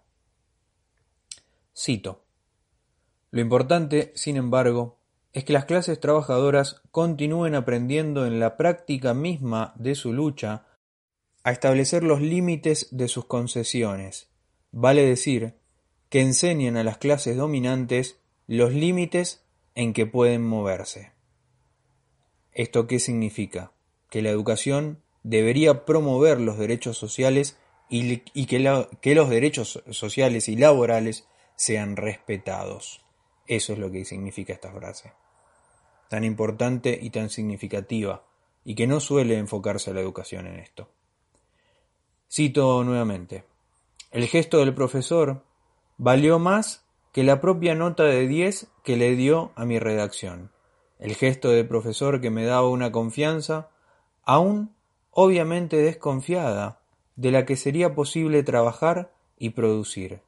[1.76, 2.24] Cito.
[3.32, 4.98] Lo importante, sin embargo,
[5.34, 10.66] es que las clases trabajadoras continúen aprendiendo en la práctica misma de su lucha
[11.44, 14.30] a establecer los límites de sus concesiones,
[14.72, 15.56] vale decir,
[16.10, 19.46] que enseñen a las clases dominantes los límites
[19.76, 21.12] en que pueden moverse.
[22.52, 23.72] ¿Esto qué significa?
[24.10, 27.58] Que la educación debería promover los derechos sociales
[27.90, 33.02] y, que, que los derechos sociales y laborales sean respetados.
[33.46, 35.12] Eso es lo que significa esta frase.
[36.10, 38.24] Tan importante y tan significativa,
[38.64, 40.90] y que no suele enfocarse la educación en esto.
[42.32, 43.44] Cito nuevamente.
[44.12, 45.44] El gesto del profesor
[45.98, 50.52] valió más que la propia nota de 10 que le dio a mi redacción.
[51.00, 53.70] El gesto del profesor que me daba una confianza,
[54.24, 54.77] aún
[55.20, 56.80] obviamente desconfiada,
[57.16, 60.22] de la que sería posible trabajar y producir,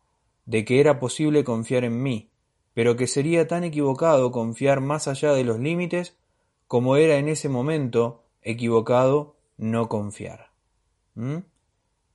[0.47, 2.31] de que era posible confiar en mí,
[2.73, 6.15] pero que sería tan equivocado confiar más allá de los límites
[6.67, 10.49] como era en ese momento equivocado no confiar.
[11.13, 11.41] ¿Mm?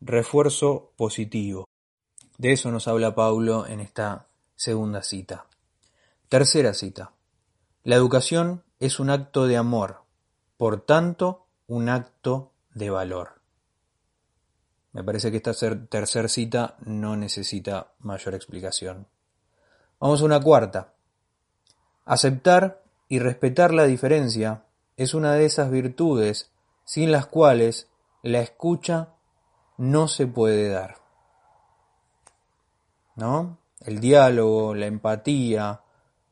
[0.00, 1.68] Refuerzo positivo.
[2.38, 5.46] De eso nos habla Paulo en esta segunda cita.
[6.28, 7.12] Tercera cita.
[7.84, 10.02] La educación es un acto de amor,
[10.56, 13.40] por tanto, un acto de valor.
[14.92, 15.52] Me parece que esta
[15.88, 19.08] tercera cita no necesita mayor explicación.
[19.98, 20.92] Vamos a una cuarta.
[22.04, 24.64] Aceptar y respetar la diferencia
[24.96, 26.50] es una de esas virtudes
[26.84, 27.88] sin las cuales
[28.22, 29.14] la escucha
[29.76, 30.98] no se puede dar.
[33.16, 33.58] ¿No?
[33.80, 35.80] El diálogo, la empatía,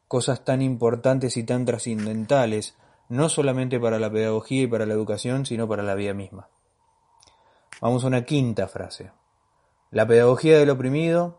[0.09, 2.77] cosas tan importantes y tan trascendentales,
[3.13, 6.49] no solamente para la pedagogía y para la educación, sino para la vida misma.
[7.83, 9.13] Vamos a una quinta frase.
[9.91, 11.39] La pedagogía del oprimido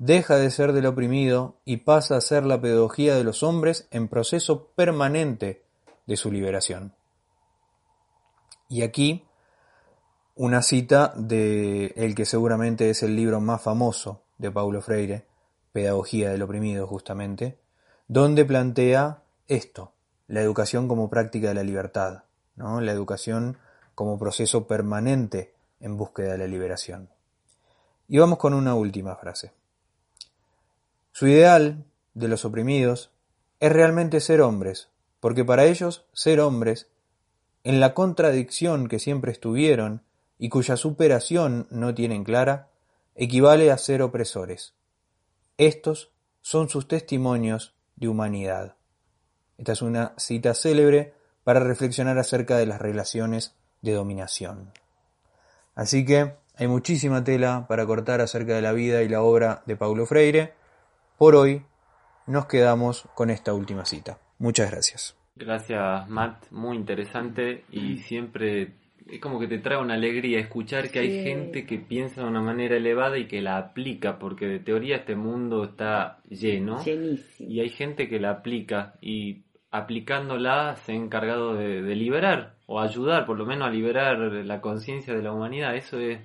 [0.00, 4.08] deja de ser del oprimido y pasa a ser la pedagogía de los hombres en
[4.08, 5.62] proceso permanente
[6.08, 6.92] de su liberación.
[8.68, 9.24] Y aquí
[10.34, 15.26] una cita de el que seguramente es el libro más famoso de Paulo Freire,
[15.70, 17.60] Pedagogía del oprimido justamente,
[18.08, 19.92] donde plantea esto,
[20.28, 22.24] la educación como práctica de la libertad,
[22.56, 22.80] ¿no?
[22.80, 23.58] la educación
[23.94, 27.10] como proceso permanente en búsqueda de la liberación.
[28.08, 29.52] Y vamos con una última frase.
[31.12, 33.10] Su ideal de los oprimidos
[33.60, 34.88] es realmente ser hombres,
[35.20, 36.88] porque para ellos ser hombres,
[37.64, 40.02] en la contradicción que siempre estuvieron
[40.38, 42.68] y cuya superación no tienen clara,
[43.14, 44.74] equivale a ser opresores.
[45.58, 46.10] Estos
[46.40, 48.74] son sus testimonios de humanidad.
[49.62, 51.12] Esta es una cita célebre
[51.44, 54.72] para reflexionar acerca de las relaciones de dominación.
[55.76, 59.76] Así que hay muchísima tela para cortar acerca de la vida y la obra de
[59.76, 60.54] Paulo Freire.
[61.16, 61.62] Por hoy
[62.26, 64.18] nos quedamos con esta última cita.
[64.40, 65.16] Muchas gracias.
[65.36, 66.50] Gracias, Matt.
[66.50, 68.72] Muy interesante y siempre
[69.08, 72.42] es como que te trae una alegría escuchar que hay gente que piensa de una
[72.42, 77.48] manera elevada y que la aplica, porque de teoría este mundo está lleno Llenísimo.
[77.48, 79.42] y hay gente que la aplica y
[79.72, 84.60] aplicándola se ha encargado de, de liberar o ayudar por lo menos a liberar la
[84.60, 85.76] conciencia de la humanidad.
[85.76, 86.20] Eso es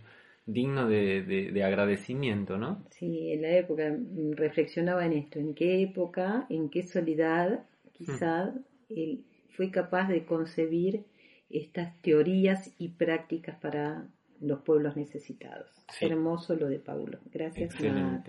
[0.46, 2.84] digno de, de- de agradecimiento, ¿no?
[2.90, 8.54] Sí, en la época mm, reflexionaba en esto, en qué época, en qué soledad quizá
[8.90, 9.24] él
[9.56, 11.04] fue capaz de concebir
[11.50, 14.06] estas teorías y prácticas para
[14.42, 15.70] los pueblos necesitados.
[15.90, 16.06] Sí.
[16.08, 17.20] Hermoso lo de Paulo.
[17.34, 17.72] Gracias.
[17.80, 18.28] Nat.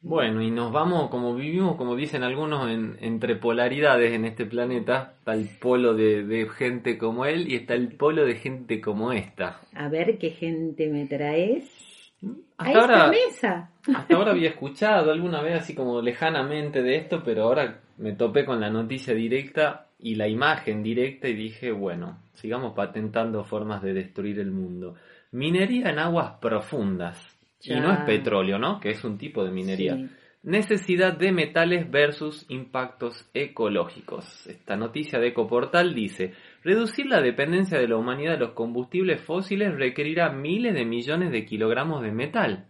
[0.00, 5.14] Bueno, y nos vamos, como vivimos, como dicen algunos, en- entre polaridades en este planeta.
[5.18, 9.12] Está el polo de, de gente como él y está el polo de gente como
[9.12, 9.60] esta.
[9.74, 12.12] A ver qué gente me traes.
[12.58, 13.70] a Hasta esta ahora, mesa.
[13.94, 18.44] hasta ahora había escuchado alguna vez así como lejanamente de esto, pero ahora me topé
[18.44, 23.92] con la noticia directa y la imagen directa y dije, bueno, sigamos patentando formas de
[23.94, 24.94] destruir el mundo.
[25.32, 27.35] Minería en aguas profundas.
[27.62, 28.80] Y no es petróleo, ¿no?
[28.80, 29.96] Que es un tipo de minería.
[29.96, 30.08] Sí.
[30.42, 34.46] Necesidad de metales versus impactos ecológicos.
[34.46, 39.74] Esta noticia de Ecoportal dice, reducir la dependencia de la humanidad de los combustibles fósiles
[39.74, 42.66] requerirá miles de millones de kilogramos de metal.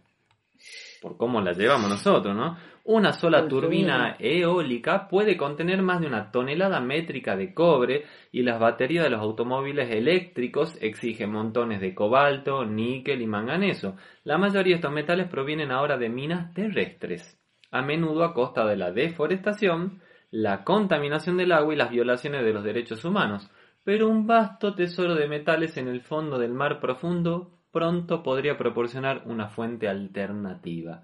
[1.03, 2.57] Por cómo la llevamos nosotros, ¿no?
[2.89, 8.61] Una sola turbina eólica puede contener más de una tonelada métrica de cobre y las
[8.61, 13.97] baterías de los automóviles eléctricos exigen montones de cobalto, níquel y manganeso.
[14.23, 17.37] La mayoría de estos metales provienen ahora de minas terrestres,
[17.71, 19.99] a menudo a costa de la deforestación,
[20.31, 23.51] la contaminación del agua y las violaciones de los derechos humanos.
[23.83, 29.23] Pero un vasto tesoro de metales en el fondo del mar profundo pronto podría proporcionar
[29.25, 31.03] una fuente alternativa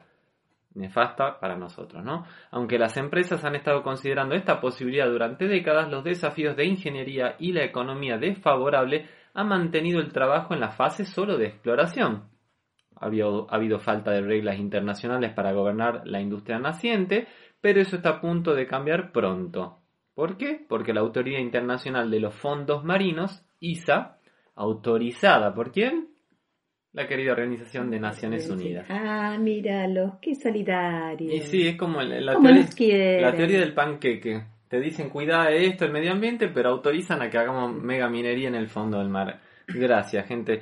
[0.76, 2.26] nefasta para nosotros, ¿no?
[2.52, 7.54] Aunque las empresas han estado considerando esta posibilidad durante décadas, los desafíos de ingeniería y
[7.54, 12.30] la economía desfavorable han mantenido el trabajo en la fase solo de exploración.
[12.96, 17.28] Ha habido, ha habido falta de reglas internacionales para gobernar la industria naciente,
[17.60, 19.80] pero eso está a punto de cambiar pronto.
[20.14, 20.64] ¿Por qué?
[20.68, 24.18] Porque la Autoridad Internacional de los Fondos Marinos, ISA,
[24.56, 26.13] autorizada por quién?
[26.94, 28.86] La querida Organización de Naciones Unidas.
[28.88, 31.34] Ah, míralos, qué solidarios.
[31.34, 34.44] Y sí, es como la, la ¿Cómo teoría, la del panqueque.
[34.68, 38.48] Te dicen cuidado de esto, el medio ambiente, pero autorizan a que hagamos mega minería
[38.48, 39.40] en el fondo del mar.
[39.68, 40.62] Gracias, gente.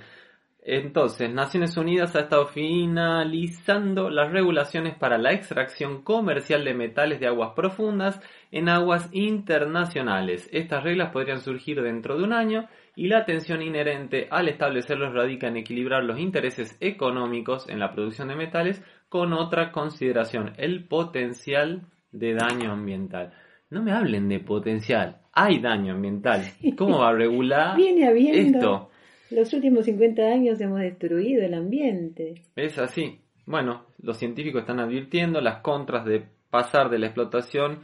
[0.64, 7.28] Entonces, Naciones Unidas ha estado finalizando las regulaciones para la extracción comercial de metales de
[7.28, 8.22] aguas profundas
[8.52, 10.48] en aguas internacionales.
[10.54, 15.48] Estas reglas podrían surgir dentro de un año y la tensión inherente al establecerlos radica
[15.48, 21.82] en equilibrar los intereses económicos en la producción de metales con otra consideración, el potencial
[22.12, 23.34] de daño ambiental.
[23.70, 26.42] No me hablen de potencial, hay daño ambiental.
[26.78, 28.58] ¿Cómo va a regular Viene habiendo.
[28.58, 28.90] esto?
[29.32, 32.42] Los últimos 50 años hemos destruido el ambiente.
[32.56, 33.20] Es así.
[33.46, 37.80] Bueno, los científicos están advirtiendo las contras de pasar de la explotación,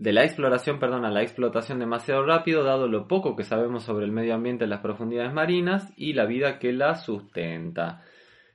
[0.00, 4.06] de la exploración, perdón, a la explotación demasiado rápido, dado lo poco que sabemos sobre
[4.06, 8.02] el medio ambiente en las profundidades marinas y la vida que la sustenta.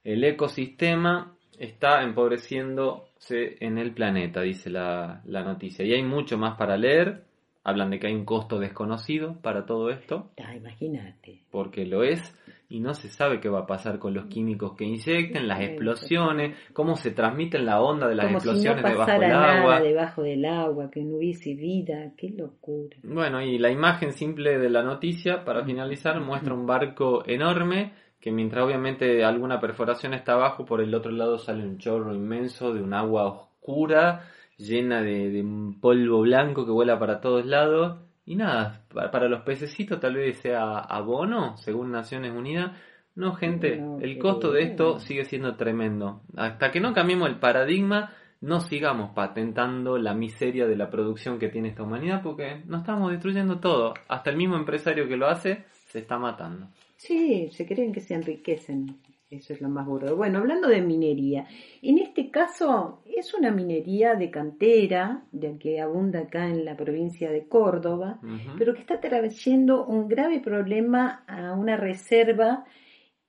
[0.03, 5.85] El ecosistema está empobreciéndose en el planeta, dice la, la noticia.
[5.85, 7.25] Y hay mucho más para leer.
[7.65, 11.41] Hablan de que hay un costo desconocido para todo esto Ah, imagínate.
[11.51, 12.21] porque lo es
[12.69, 16.55] y no se sabe qué va a pasar con los químicos que inyecten, las explosiones,
[16.73, 19.81] cómo se transmiten la onda de las Como si no explosiones debajo del nada agua.
[19.81, 22.11] debajo del agua, que no hubiese vida.
[22.17, 22.97] Qué locura.
[23.03, 28.31] Bueno, y la imagen simple de la noticia, para finalizar, muestra un barco enorme que
[28.31, 32.81] mientras obviamente alguna perforación está abajo, por el otro lado sale un chorro inmenso de
[32.81, 34.21] un agua oscura,
[34.57, 37.99] llena de, de un polvo blanco que vuela para todos lados.
[38.25, 42.71] Y nada, pa- para los pececitos tal vez sea abono, según Naciones Unidas.
[43.15, 46.21] No, gente, No, el costo de esto sigue siendo tremendo.
[46.35, 51.47] Hasta que no cambiemos el paradigma, no sigamos patentando la miseria de la producción que
[51.49, 53.93] tiene esta humanidad porque nos estamos destruyendo todo.
[54.09, 56.67] Hasta el mismo empresario que lo hace se está matando.
[56.97, 58.97] Sí, se creen que se enriquecen.
[59.29, 60.15] Eso es lo más burdo.
[60.15, 61.47] Bueno, hablando de minería,
[61.81, 67.31] en este caso es una minería de cantera, de que abunda acá en la provincia
[67.31, 68.19] de Córdoba,
[68.57, 72.65] pero que está trayendo un grave problema a una reserva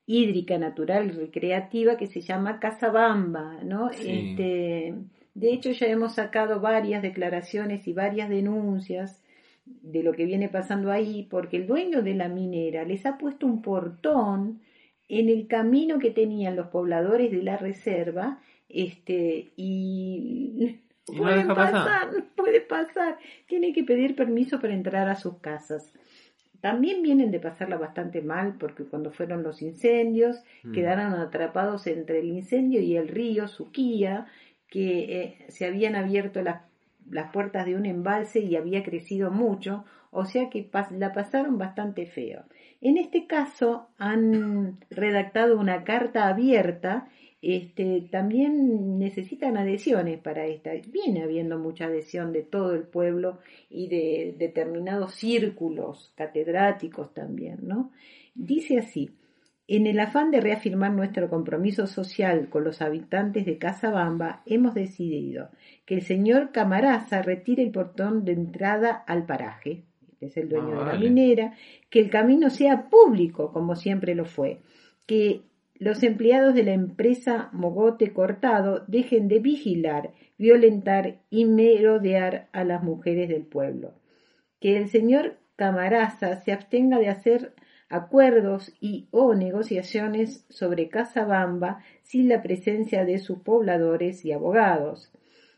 [0.04, 3.90] hídrica natural y recreativa que se llama Casabamba, ¿no?
[3.92, 4.10] Sí.
[4.10, 4.94] Este,
[5.34, 9.22] de hecho ya hemos sacado varias declaraciones y varias denuncias
[9.64, 13.46] de lo que viene pasando ahí, porque el dueño de la minera les ha puesto
[13.46, 14.60] un portón
[15.08, 20.78] en el camino que tenían los pobladores de la reserva, este, y
[21.08, 21.72] no pueden deja pasar.
[21.84, 25.92] pasar, no puede pasar, tiene que pedir permiso para entrar a sus casas.
[26.60, 30.72] También vienen de pasarla bastante mal porque cuando fueron los incendios Mm.
[30.72, 34.26] quedaron atrapados entre el incendio y el río Suquía,
[34.68, 36.62] que eh, se habían abierto las,
[37.08, 41.56] las puertas de un embalse y había crecido mucho, o sea que pas- la pasaron
[41.58, 42.42] bastante feo.
[42.88, 47.08] En este caso han redactado una carta abierta,
[47.42, 50.70] este, también necesitan adhesiones para esta.
[50.86, 57.90] Viene habiendo mucha adhesión de todo el pueblo y de determinados círculos catedráticos también, ¿no?
[58.36, 59.10] Dice así,
[59.66, 65.50] en el afán de reafirmar nuestro compromiso social con los habitantes de Casabamba, hemos decidido
[65.86, 69.82] que el señor Camaraza retire el portón de entrada al paraje,
[70.18, 70.98] que es el dueño Ah, de la vale.
[71.10, 71.54] minera,
[71.90, 74.60] que el camino sea público, como siempre lo fue,
[75.06, 75.42] que
[75.78, 82.82] los empleados de la empresa Mogote Cortado dejen de vigilar, violentar y merodear a las
[82.82, 83.92] mujeres del pueblo.
[84.60, 87.54] Que el señor Camaraza se abstenga de hacer
[87.88, 95.12] acuerdos y o negociaciones sobre Casabamba sin la presencia de sus pobladores y abogados.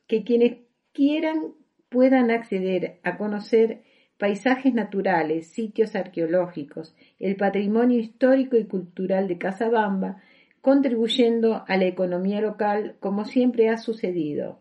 [0.06, 0.58] Que quienes
[0.92, 1.54] quieran
[1.88, 3.82] puedan acceder a conocer
[4.18, 10.20] paisajes naturales, sitios arqueológicos, el patrimonio histórico y cultural de Casabamba,
[10.60, 14.60] contribuyendo a la economía local como siempre ha sucedido.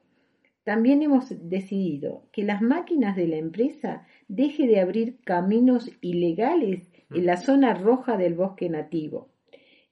[0.64, 7.26] También hemos decidido que las máquinas de la empresa deje de abrir caminos ilegales en
[7.26, 9.30] la zona roja del bosque nativo,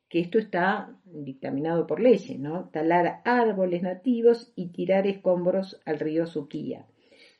[0.10, 2.70] que esto está dictaminado por leyes, ¿no?
[2.70, 6.86] Talar árboles nativos y tirar escombros al río Suquía.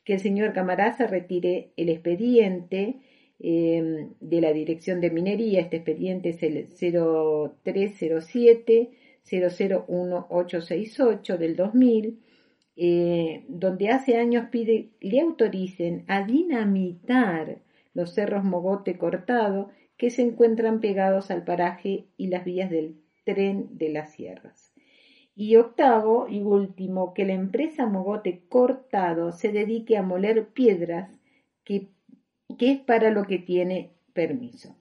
[0.06, 3.00] Que el señor Camaraza retire el expediente
[3.40, 8.92] eh, de la Dirección de Minería, este expediente es el 0307
[9.26, 12.20] 001868 del 2000,
[12.78, 17.62] eh, donde hace años pide le autoricen a dinamitar
[17.94, 23.78] los cerros Mogote Cortado que se encuentran pegados al paraje y las vías del tren
[23.78, 24.75] de las sierras.
[25.36, 31.20] Y octavo y último, que la empresa Mogote Cortado se dedique a moler piedras,
[31.66, 31.90] que,
[32.58, 34.76] que es para lo que tiene permiso.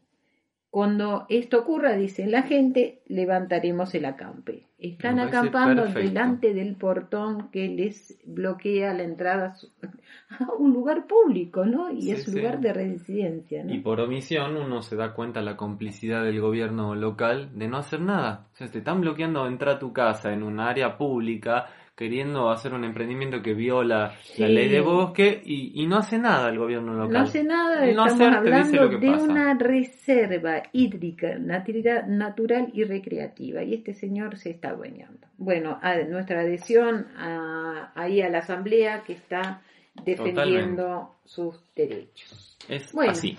[0.75, 4.67] Cuando esto ocurra, dice la gente, levantaremos el acampe.
[4.77, 6.09] Están acampando perfecto.
[6.09, 9.55] delante del portón que les bloquea la entrada
[10.41, 11.93] a un lugar público, ¿no?
[11.93, 12.41] Y Sí, es un sí.
[12.41, 13.73] lugar de residencia, ¿no?
[13.73, 18.01] Y por omisión uno se da cuenta la complicidad del gobierno local de no hacer
[18.01, 18.49] nada.
[18.55, 21.67] O sea, te están bloqueando entrar a tu casa en un área pública
[21.97, 24.43] queriendo hacer un emprendimiento que viola Sí.
[24.43, 27.13] la ley de bosque y, y no hace nada el gobierno local.
[27.13, 29.23] No hace nada, No estamos hablando de pasa.
[29.25, 35.27] una reserva hídrica natura- natural y recreativa y este señor se está adueñando.
[35.39, 39.61] Bueno, a nuestra adhesión a- ahí a la asamblea que está
[40.03, 42.57] defendiendo sus derechos.
[42.69, 43.13] Es Bueno.
[43.13, 43.37] así.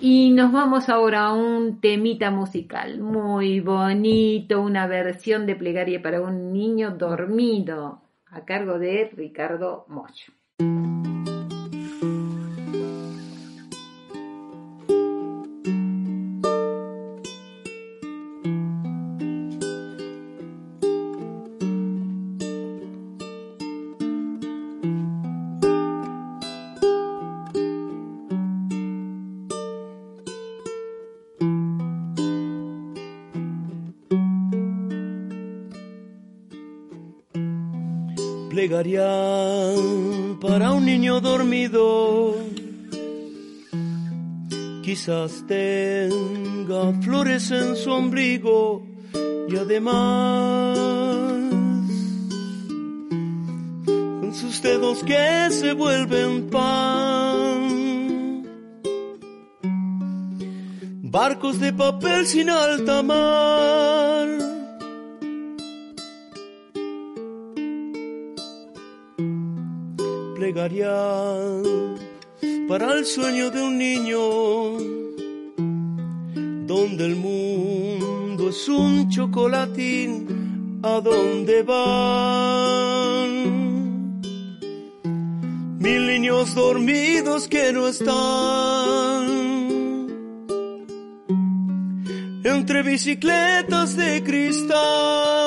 [0.00, 6.20] Y nos vamos ahora a un temita musical muy bonito, una versión de plegaria para
[6.20, 10.32] un niño dormido a cargo de Ricardo Mocho.
[41.06, 42.36] Dormido.
[44.82, 48.86] Quizás tenga flores en su ombligo
[49.48, 50.78] y además
[54.20, 57.76] con sus dedos que se vuelven pan.
[61.02, 64.05] Barcos de papel sin alta mar.
[72.68, 74.18] Para el sueño de un niño,
[76.66, 82.56] donde el mundo es un chocolatín, ¿a dónde van?
[85.78, 89.46] Mil niños dormidos que no están
[92.42, 95.46] entre bicicletas de cristal.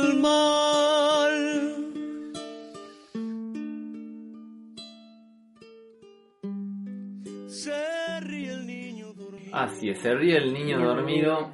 [9.81, 9.89] dormido.
[9.89, 11.51] Así es, se ríe el niño dormido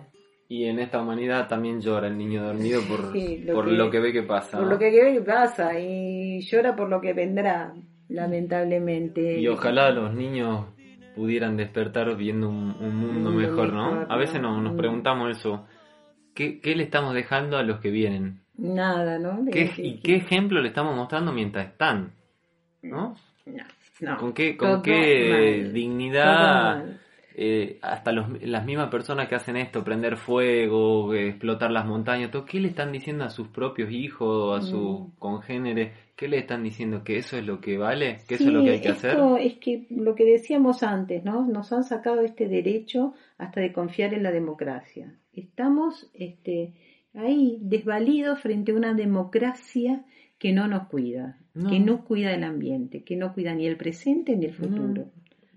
[0.49, 3.89] y en esta humanidad también llora el niño dormido por, Sí, lo por que- lo
[3.91, 4.57] que ve que pasa.
[4.57, 7.73] Por lo que ve que pasa y llora por lo que vendrá,
[8.09, 9.39] lamentablemente.
[9.39, 10.65] Y ojalá los niños
[11.15, 14.05] pudieran despertar viendo un, un mundo Un mundo mejor, ¿no?
[14.07, 14.51] A veces ¿no?
[14.57, 14.77] no- nos Mm.
[14.77, 15.65] preguntamos eso.
[16.35, 18.41] ¿Qué, qué le estamos dejando a los que vienen?
[18.57, 19.43] Nada, ¿no?
[19.43, 22.11] De- ¿Qué, que- ¿Y qué ejemplo le estamos mostrando mientras están?
[22.83, 23.15] ¿No?
[23.47, 23.63] No,
[24.01, 24.17] no.
[24.17, 25.73] ¿Con qué, con Todo qué mal.
[25.73, 26.85] dignidad?
[27.39, 32.45] Eh, hasta los- las mismas personas que hacen esto, prender fuego, explotar las montañas, todo,
[32.45, 35.11] ¿qué le están diciendo a sus propios hijos, a sus Mm.
[35.19, 35.91] congéneres?
[36.15, 37.03] ¿Qué le están diciendo?
[37.03, 38.17] ¿Que eso es lo que vale?
[38.27, 39.15] ¿Que eso es lo que hay que hacer?
[39.39, 41.45] es que lo que decíamos antes, ¿no?
[41.45, 45.13] Nos han sacado este derecho hasta de confiar en la democracia.
[45.31, 46.73] Estamos este,
[47.13, 50.03] ahí desvalidos frente a una democracia
[50.39, 51.69] que no nos cuida, No.
[51.69, 55.05] que no cuida el ambiente, que no cuida ni el presente ni el futuro.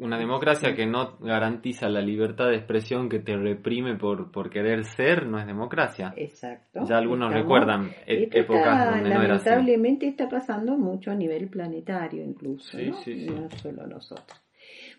[0.01, 4.85] Una democracia que no garantiza la libertad de expresión, que te reprime por, por querer
[4.85, 6.13] ser, no es democracia.
[6.17, 6.81] Exacto.
[6.89, 9.45] Ya algunos Estamos- recuerdan e- Esto épocas está- donde no era así.
[9.49, 12.95] lamentablemente está pasando mucho a nivel planetario incluso, Sí, ¿no?
[12.95, 13.27] sí, sí.
[13.31, 14.41] no solo nosotros.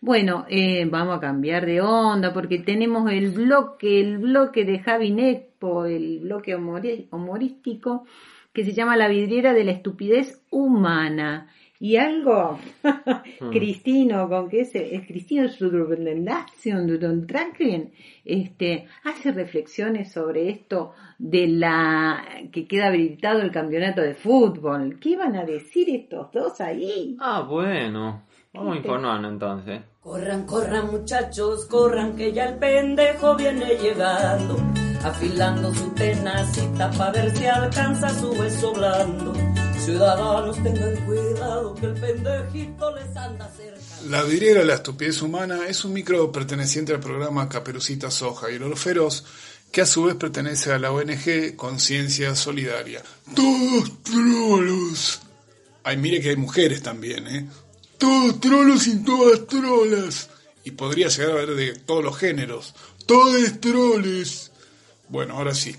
[0.01, 5.11] Bueno, eh, vamos a cambiar de onda porque tenemos el bloque, el bloque de Javi
[5.11, 8.05] Nepo, el bloque humori- humorístico
[8.53, 11.47] que se llama La vidriera de la estupidez humana.
[11.81, 12.59] Y algo,
[13.41, 13.49] Hmm.
[13.49, 16.87] Cristino, con que es el Cristino Sudrundación
[18.23, 24.99] este, hace reflexiones sobre esto de la que queda habilitado el campeonato de fútbol.
[24.99, 27.17] ¿Qué iban a decir estos dos ahí?
[27.19, 28.23] Ah, bueno.
[28.53, 29.81] Vamos a informarnos entonces.
[30.01, 34.57] Corran, corran muchachos, corran que ya el pendejo viene llegando,
[35.03, 39.33] afilando su tenacita para ver si alcanza su hueso blando.
[39.83, 43.81] Ciudadanos tengan cuidado que el pendejito les anda cerca.
[44.09, 48.63] La vidriera La estupidez humana es un micro perteneciente al programa Caperucita Soja y el
[48.63, 49.23] Oro Feroz,
[49.71, 53.01] que a su vez pertenece a la ONG Conciencia Solidaria.
[53.35, 55.21] Todos trolos.
[55.83, 57.47] Ay, mire que hay mujeres también, ¿eh?
[57.97, 60.29] Todos trolos y todas trolas.
[60.63, 62.75] Y podría llegar a haber de todos los géneros.
[63.07, 64.51] Todos troles.
[65.09, 65.75] Bueno, ahora sí.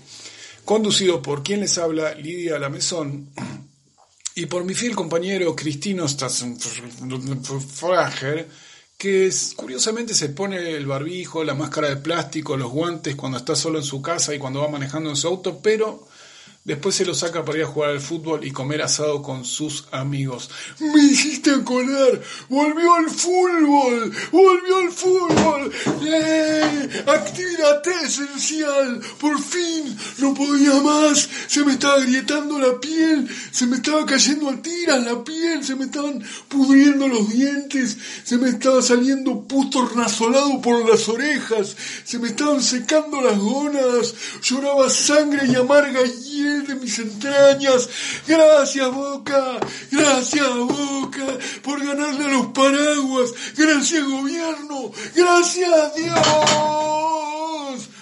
[0.65, 3.29] Conducido por quien les habla, Lidia Lamezón,
[4.35, 8.47] y por mi fiel compañero Cristino Stassenfrager,
[8.97, 13.79] que curiosamente se pone el barbijo, la máscara de plástico, los guantes cuando está solo
[13.79, 16.07] en su casa y cuando va manejando en su auto, pero
[16.63, 19.87] después se lo saca para ir a jugar al fútbol y comer asado con sus
[19.91, 20.49] amigos.
[20.79, 25.71] Me hiciste acordar, volvió el fútbol, volvió el fútbol.
[27.69, 33.77] Actividad esencial, por fin, no podía más, se me estaba agrietando la piel, se me
[33.77, 38.81] estaba cayendo a tiras la piel, se me estaban pudriendo los dientes, se me estaba
[38.81, 45.55] saliendo pus tornasolado por las orejas, se me estaban secando las gónadas, lloraba sangre y
[45.55, 47.89] amarga hiel de mis entrañas.
[48.27, 49.59] Gracias, Boca,
[49.91, 51.25] gracias, Boca,
[51.63, 53.31] por ganarle a los paraguas.
[53.55, 57.52] Gracias, gobierno, gracias, Dios.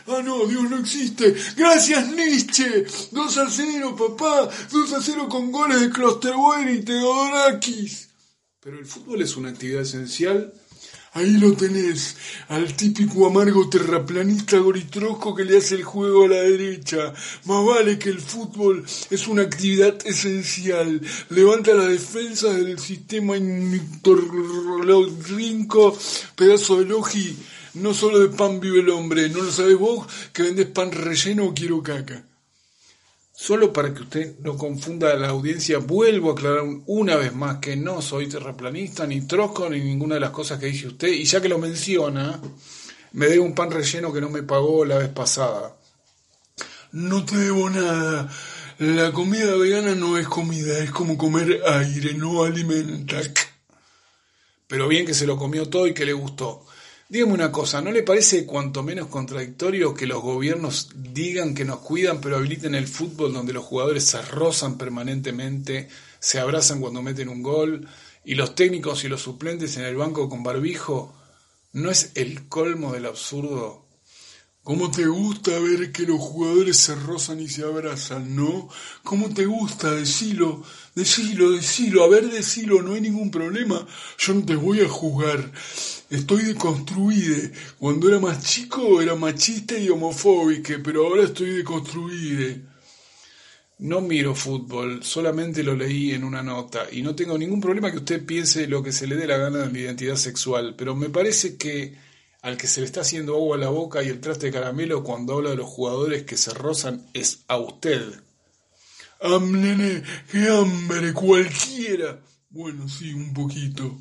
[0.07, 1.35] Ah, no, Dios no existe.
[1.55, 2.85] Gracias, Nietzsche.
[3.11, 4.49] 2 a 0, papá.
[4.71, 8.09] 2 a 0 con goles de Klosterboer y Teodorakis.
[8.59, 10.53] Pero el fútbol es una actividad esencial.
[11.13, 12.15] Ahí lo tenés,
[12.47, 17.13] al típico amargo terraplanista goritrosco que le hace el juego a la derecha.
[17.43, 21.01] Más vale que el fútbol es una actividad esencial.
[21.27, 23.33] Levanta la defensa del sistema
[25.27, 25.97] rinco,
[26.37, 27.37] pedazo de logi.
[27.73, 31.45] No solo de pan vive el hombre, ¿no lo sabés vos que vendés pan relleno
[31.45, 32.23] o quiero caca?
[33.33, 37.33] Solo para que usted no confunda a la audiencia, vuelvo a aclarar un- una vez
[37.33, 41.07] más que no soy terraplanista, ni trosco, ni ninguna de las cosas que dice usted.
[41.07, 42.39] Y ya que lo menciona,
[43.13, 45.75] me debe un pan relleno que no me pagó la vez pasada.
[46.91, 48.29] No te debo nada.
[48.79, 53.21] La comida vegana no es comida, es como comer aire, no alimenta.
[54.67, 56.65] Pero bien que se lo comió todo y que le gustó.
[57.11, 61.79] Dígame una cosa, ¿no le parece cuanto menos contradictorio que los gobiernos digan que nos
[61.79, 65.89] cuidan pero habiliten el fútbol donde los jugadores se rozan permanentemente,
[66.21, 67.85] se abrazan cuando meten un gol
[68.23, 71.13] y los técnicos y los suplentes en el banco con barbijo?
[71.73, 73.85] ¿No es el colmo del absurdo?
[74.63, 78.69] ¿Cómo te gusta ver que los jugadores se rozan y se abrazan, no?
[79.03, 79.91] ¿Cómo te gusta?
[79.91, 80.63] Decilo,
[80.95, 82.05] decilo, decilo.
[82.05, 83.85] A ver, decilo, no hay ningún problema.
[84.17, 85.51] Yo no te voy a juzgar.
[86.11, 87.49] Estoy deconstruida.
[87.79, 92.57] Cuando era más chico era machista y homofóbica, pero ahora estoy deconstruida.
[93.79, 97.97] No miro fútbol, solamente lo leí en una nota y no tengo ningún problema que
[97.97, 101.09] usted piense lo que se le dé la gana de mi identidad sexual, pero me
[101.09, 101.97] parece que
[102.41, 105.03] al que se le está haciendo agua a la boca y el traste de caramelo
[105.03, 108.01] cuando habla de los jugadores que se rozan es a usted.
[109.21, 110.03] ¡Am, nene!
[110.29, 111.13] ¡Qué hambre!
[111.13, 112.19] ¡Cualquiera!
[112.49, 113.97] Bueno, sí, un poquito.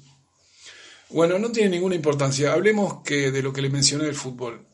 [1.12, 2.52] Bueno, no tiene ninguna importancia.
[2.52, 4.64] Hablemos que de lo que le mencioné del fútbol.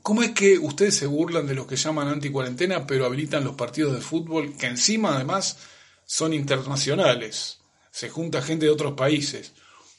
[0.00, 3.94] ¿Cómo es que ustedes se burlan de los que llaman anti-cuarentena, pero habilitan los partidos
[3.94, 5.58] de fútbol que encima además
[6.06, 7.58] son internacionales?
[7.90, 9.52] Se junta gente de otros países.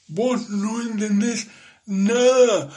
[0.08, 1.46] Vos no entendés
[1.86, 2.68] nada,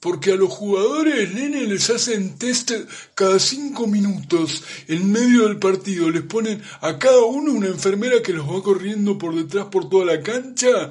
[0.00, 2.72] porque a los jugadores, nene, les hacen test
[3.14, 6.08] cada cinco minutos en medio del partido.
[6.08, 10.06] Les ponen a cada uno una enfermera que los va corriendo por detrás por toda
[10.06, 10.90] la cancha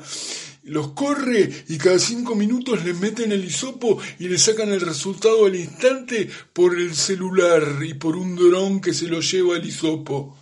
[0.71, 5.45] los corre y cada cinco minutos le meten el hisopo y le sacan el resultado
[5.45, 10.37] al instante por el celular y por un dron que se lo lleva el hisopo.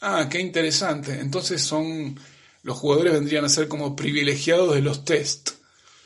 [0.00, 1.18] Ah, qué interesante.
[1.18, 2.18] Entonces son
[2.62, 5.50] los jugadores vendrían a ser como privilegiados de los test.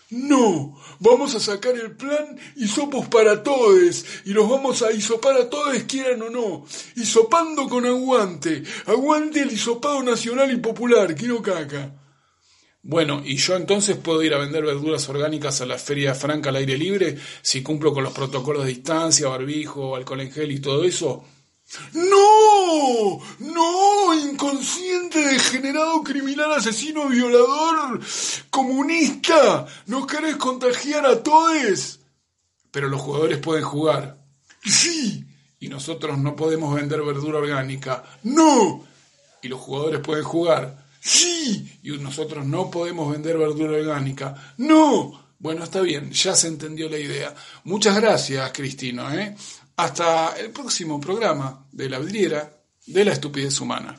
[0.08, 5.50] No, vamos a sacar el plan hisopos para todos y los vamos a hisopar a
[5.50, 6.64] todos quieran o no.
[6.94, 8.62] Hisopando con aguante.
[8.86, 12.05] Aguante el hisopado nacional y popular, quiero caca.
[12.88, 16.56] Bueno, ¿y yo entonces puedo ir a vender verduras orgánicas a la feria franca al
[16.56, 20.84] aire libre si cumplo con los protocolos de distancia, barbijo, alcohol en gel y todo
[20.84, 21.24] eso?
[21.94, 23.18] ¡No!
[23.40, 24.14] ¡No!
[24.14, 27.98] Inconsciente, degenerado, criminal, asesino, violador,
[28.50, 29.66] comunista.
[29.86, 31.98] ¿No querés contagiar a todos?
[32.70, 34.22] Pero los jugadores pueden jugar.
[34.64, 35.24] Sí.
[35.58, 38.04] Y nosotros no podemos vender verdura orgánica.
[38.22, 38.86] ¡No!
[39.42, 40.85] Y los jugadores pueden jugar.
[41.00, 41.78] Sí.
[41.82, 44.54] Y nosotros no podemos vender verdura orgánica.
[44.58, 45.26] ¡No!
[45.38, 47.34] Bueno, está bien, ya se entendió la idea.
[47.64, 49.12] Muchas gracias, Cristino.
[49.12, 49.36] ¿eh?
[49.76, 52.50] Hasta el próximo programa de La Vidriera
[52.86, 53.98] de la Estupidez Humana.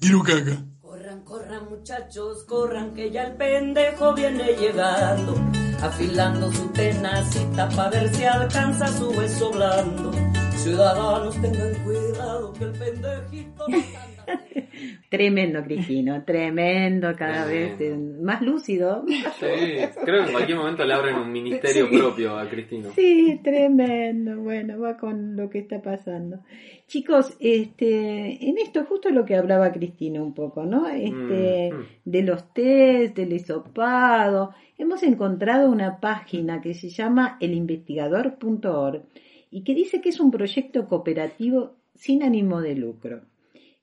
[0.00, 0.62] Girucaca.
[0.80, 5.34] Corran, corran muchachos, corran que ya el pendejo viene llegando,
[5.82, 10.12] afilando su tenacita para ver si alcanza su hueso blando.
[10.56, 13.66] Ciudadanos tengan cuidado que el pendejito.
[15.08, 19.04] Tremendo, Cristino, tremendo, cada vez eh, más lúcido.
[19.08, 19.46] Sí,
[20.04, 21.96] creo que en cualquier momento le abren un ministerio Sí.
[21.96, 22.90] propio a Cristino.
[22.94, 24.40] Sí, tremendo.
[24.40, 26.40] Bueno, va con lo que está pasando.
[26.86, 30.88] Chicos, este, en esto justo lo que hablaba Cristina un poco, ¿no?
[30.88, 31.86] Este, Mm, mm.
[32.04, 34.54] de los test, del hisopado.
[34.78, 39.02] Hemos encontrado una página que se llama elinvestigador.org
[39.50, 43.22] y que dice que es un proyecto cooperativo sin ánimo de lucro.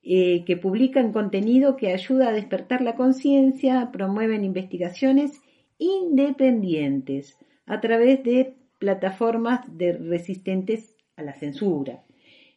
[0.07, 5.41] Eh, que publican contenido que ayuda a despertar la conciencia, promueven investigaciones
[5.79, 12.03] independientes a través de plataformas de resistentes a la censura.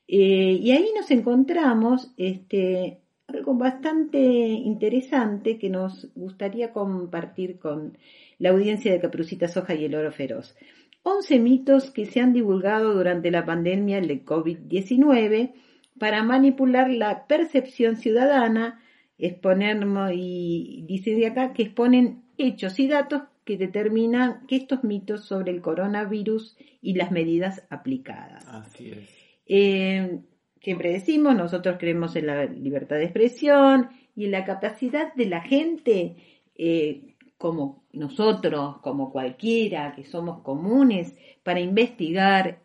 [0.06, 7.96] Eh, y ahí nos encontramos este, algo bastante interesante que nos gustaría compartir con
[8.38, 10.54] la audiencia de Caperucita Soja y el Oro Feroz.
[11.02, 15.54] 11 mitos que se han divulgado durante la pandemia de COVID-19
[15.98, 18.80] para manipular la percepción ciudadana,
[19.18, 25.24] exponernos y dice de acá que exponen hechos y datos que determinan que estos mitos
[25.24, 28.46] sobre el coronavirus y las medidas aplicadas.
[28.46, 29.08] Así es.
[29.46, 30.20] Eh,
[30.60, 35.40] siempre decimos, nosotros creemos en la libertad de expresión y en la capacidad de la
[35.40, 36.16] gente,
[36.56, 42.60] eh, como nosotros, como cualquiera, que somos comunes, para investigar,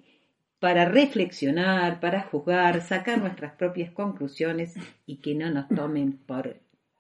[0.64, 4.74] para reflexionar, para juzgar, sacar nuestras propias conclusiones
[5.06, 6.56] y que no nos tomen por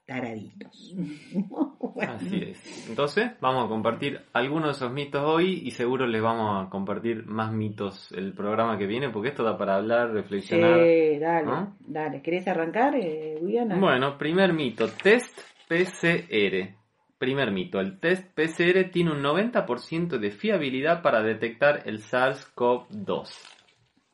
[0.05, 0.93] taraditos.
[2.01, 2.89] Así es.
[2.89, 7.25] Entonces, vamos a compartir algunos de esos mitos hoy y seguro les vamos a compartir
[7.25, 10.81] más mitos el programa que viene, porque esto da para hablar, reflexionar.
[10.83, 11.77] Sí, dale, ¿no?
[11.87, 12.21] dale.
[12.21, 13.77] ¿Querés arrancar, eh, Guiana?
[13.79, 15.39] Bueno, primer mito, test
[15.69, 16.75] PCR.
[17.17, 23.52] Primer mito, el test PCR tiene un 90% de fiabilidad para detectar el SARS-CoV-2.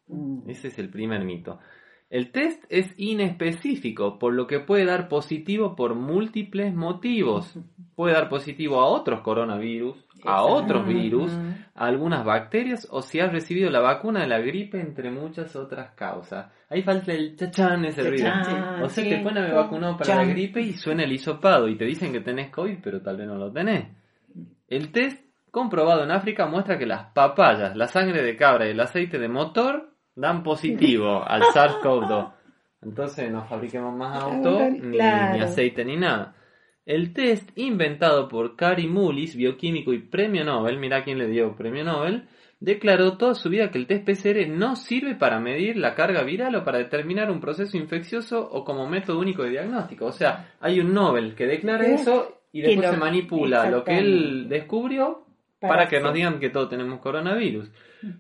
[0.10, 0.50] Mm.
[0.50, 1.60] Ese es el primer mito.
[2.10, 7.58] El test es inespecífico, por lo que puede dar positivo por múltiples motivos.
[7.96, 11.34] Puede dar positivo a otros coronavirus, a otros virus,
[11.76, 15.92] a algunas bacterias o si has recibido la vacuna de la gripe, entre muchas otras
[15.96, 16.50] causas.
[16.70, 18.32] Ahí falta el chachán ese ruido.
[18.82, 21.84] O sea, te pone me vacunó para la gripe y suena el hisopado y te
[21.84, 23.90] dicen que tenés COVID, pero tal vez no lo tenés.
[24.70, 28.80] El test comprobado en África muestra que las papayas, la sangre de cabra y el
[28.80, 29.89] aceite de motor
[30.20, 32.32] dan positivo al SARS-CoV-2.
[32.82, 35.36] Entonces no fabriquemos más autos, ni, Claro.
[35.38, 36.36] ni aceite, ni nada.
[36.86, 41.84] El test inventado por Cary Mullis, bioquímico y premio Nobel, mira quién le dio premio
[41.84, 42.28] Nobel,
[42.60, 46.56] declaró toda su vida que el test PCR no sirve para medir la carga viral
[46.56, 50.06] o para determinar un proceso infeccioso o como método único de diagnóstico.
[50.08, 53.98] O sea, hay un Nobel que declara eso y después lo- se manipula lo que
[53.98, 55.26] él descubrió
[55.60, 56.06] Para para que hacer.
[56.06, 57.72] nos digan que todos tenemos coronavirus.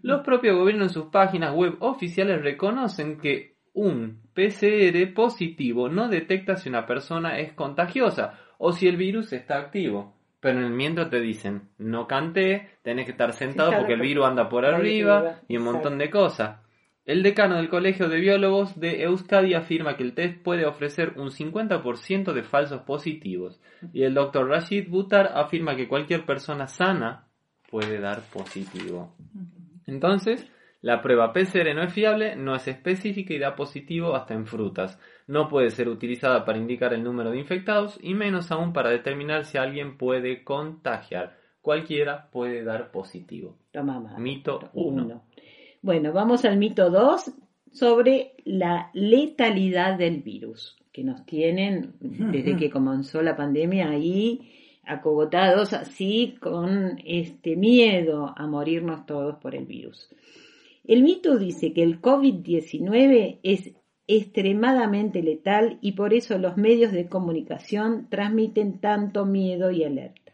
[0.01, 6.57] Los propios gobiernos en sus páginas web oficiales reconocen que un PCR positivo no detecta
[6.57, 10.15] si una persona es contagiosa o si el virus está activo.
[10.41, 14.25] Pero en el mientras te dicen, no canté, tenés que estar sentado porque el virus
[14.25, 16.59] anda por arriba y un montón de cosas.
[17.05, 21.31] El decano del Colegio de Biólogos de Euskadi afirma que el test puede ofrecer un
[21.31, 23.59] 50% de falsos positivos.
[23.93, 27.28] Y el doctor Rashid Butar afirma que cualquier persona sana
[27.69, 29.13] puede dar positivo.
[29.85, 30.49] Entonces,
[30.81, 34.99] la prueba PCR no es fiable, no es específica y da positivo hasta en frutas.
[35.27, 39.45] No puede ser utilizada para indicar el número de infectados y menos aún para determinar
[39.45, 41.37] si alguien puede contagiar.
[41.61, 43.57] Cualquiera puede dar positivo.
[43.71, 43.99] Toma.
[44.17, 45.03] Mito 1.
[45.03, 45.23] Uno.
[45.81, 47.31] Bueno, vamos al mito 2
[47.71, 54.49] sobre la letalidad del virus, que nos tienen desde que comenzó la pandemia ahí
[54.89, 60.09] acogotados así con este miedo a morirnos todos por el virus.
[60.83, 63.71] El mito dice que el COVID-19 es
[64.07, 70.33] extremadamente letal y por eso los medios de comunicación transmiten tanto miedo y alerta.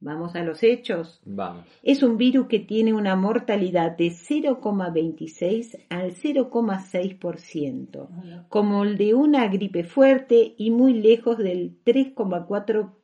[0.00, 1.20] Vamos a los hechos.
[1.26, 1.66] Vamos.
[1.82, 9.46] Es un virus que tiene una mortalidad de 0,26 al 0,6%, como el de una
[9.48, 13.01] gripe fuerte y muy lejos del 3,4%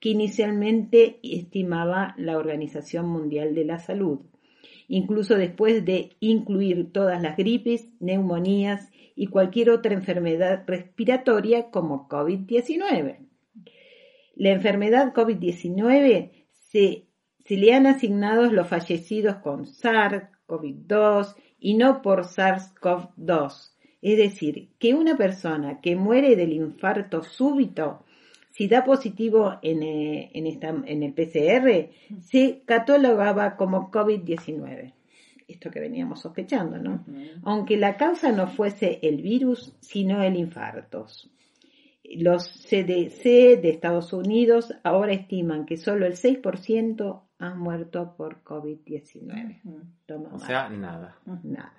[0.00, 4.20] que inicialmente estimaba la Organización Mundial de la Salud,
[4.88, 13.18] incluso después de incluir todas las gripes, neumonías y cualquier otra enfermedad respiratoria como COVID-19.
[14.36, 17.06] La enfermedad COVID-19 se,
[17.48, 23.70] le han asignado los fallecidos con SARS-CoV-2 y no por SARS-CoV-2.
[24.02, 28.03] Es decir, que una persona que muere del infarto súbito,
[28.54, 31.90] si da positivo en, eh, en esta- en el PCR,
[32.20, 34.92] se catalogaba como COVID-19.
[35.48, 37.04] Esto que veníamos sospechando, ¿no?
[37.42, 41.06] Aunque la causa no fuese el virus, sino el infarto.
[42.04, 49.60] Los CDC de Estados Unidos ahora estiman que solo el 6% han muerto por COVID-19.
[50.06, 51.16] Toma O sea, nada.
[51.42, 51.72] Nada.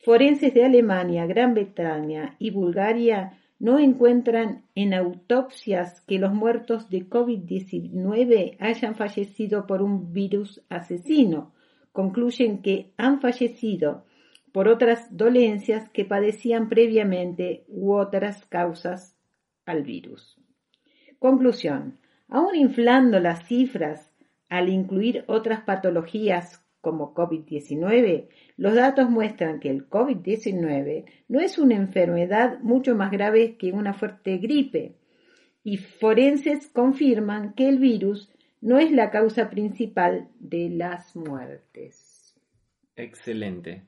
[0.00, 7.08] Forenses de Alemania, Gran Bretaña y Bulgaria no encuentran en autopsias que los muertos de
[7.08, 11.52] COVID-19 hayan fallecido por un virus asesino.
[11.92, 14.06] Concluyen que han fallecido
[14.50, 19.14] por otras dolencias que padecían previamente u otras causas
[19.66, 20.40] al virus.
[21.18, 21.98] Conclusión.
[22.28, 24.10] Aún inflando las cifras
[24.48, 31.76] al incluir otras patologías como COVID-19, los datos muestran que el COVID-19 no es una
[31.76, 34.94] enfermedad mucho más grave que una fuerte gripe
[35.62, 42.34] y forenses confirman que el virus no es la causa principal de las muertes.
[42.96, 43.84] Excelente.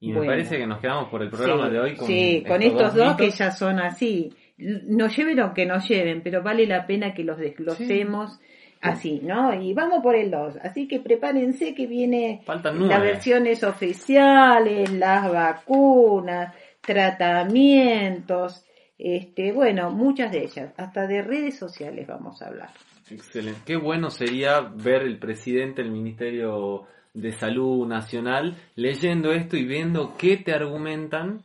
[0.00, 0.32] Y me Bueno.
[0.32, 3.16] parece que nos quedamos por el programa Sí, de hoy con, sí, con estos dos
[3.16, 4.32] que ya son así.
[4.58, 8.38] Nos lleven o que nos lleven, pero vale la pena que los desglosemos
[8.84, 9.54] así, ¿no?
[9.54, 10.58] Y vamos por el 2.
[10.62, 18.64] Así que prepárense que viene las versiones oficiales, las vacunas, tratamientos,
[18.98, 22.70] este, bueno, muchas de ellas, hasta de redes sociales vamos a hablar.
[23.10, 23.60] Excelente.
[23.64, 30.14] Qué bueno sería ver el presidente del Ministerio de Salud Nacional leyendo esto y viendo
[30.18, 31.42] qué te argumentan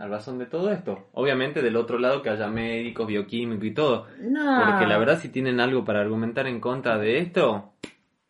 [0.00, 1.08] a razón de todo esto.
[1.12, 4.06] Obviamente del otro lado que haya médicos, bioquímicos y todo.
[4.18, 4.64] No.
[4.64, 7.74] Porque la verdad si tienen algo para argumentar en contra de esto,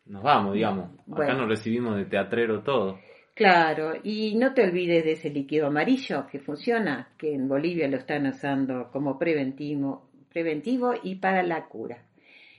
[0.06, 0.90] nos vamos, digamos.
[1.12, 2.98] Acá nos recibimos de teatrero todo.
[3.34, 7.98] Claro, y no te olvides de ese líquido amarillo que funciona, que en Bolivia lo
[7.98, 12.02] están usando como preventivo, preventivo y para la cura.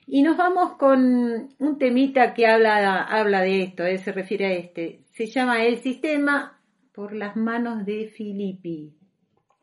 [0.07, 4.53] Y nos vamos con un temita que habla, habla de esto, eh, se refiere a
[4.53, 5.01] este.
[5.11, 6.57] Se llama El Sistema
[6.93, 9.00] por las manos de Filippi.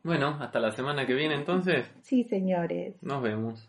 [0.03, 1.89] Bueno, hasta la semana que viene entonces.
[2.01, 2.95] Sí, señores.
[3.01, 3.68] Nos vemos.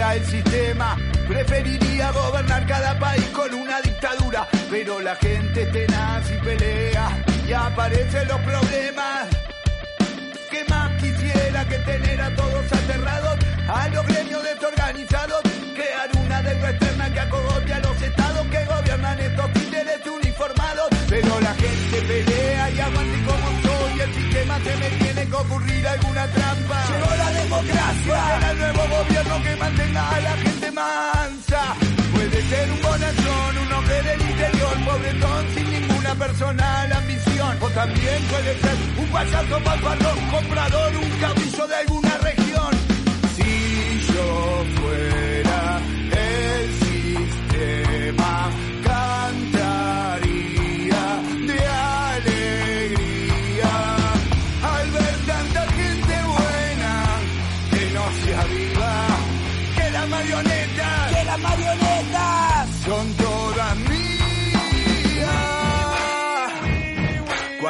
[0.00, 0.96] Fuera el sistema,
[1.28, 4.48] preferiría gobernar cada país con una dictadura.
[4.70, 9.28] Pero la gente tenaz y pelea y aparecen los problemas.
[10.50, 13.38] ¿Qué más quisiera que tener a todos aterrados?
[13.68, 15.42] A los gremios desorganizados,
[15.74, 16.19] crear una
[30.22, 31.62] la gente mansa.
[32.14, 37.56] Puede ser un bonachón, un hombre del interior, pobretón sin ninguna personal ambición.
[37.60, 42.72] O también puede ser un payaso malvadón, comprador, un capricho de alguna región.
[43.36, 45.29] Si yo fuera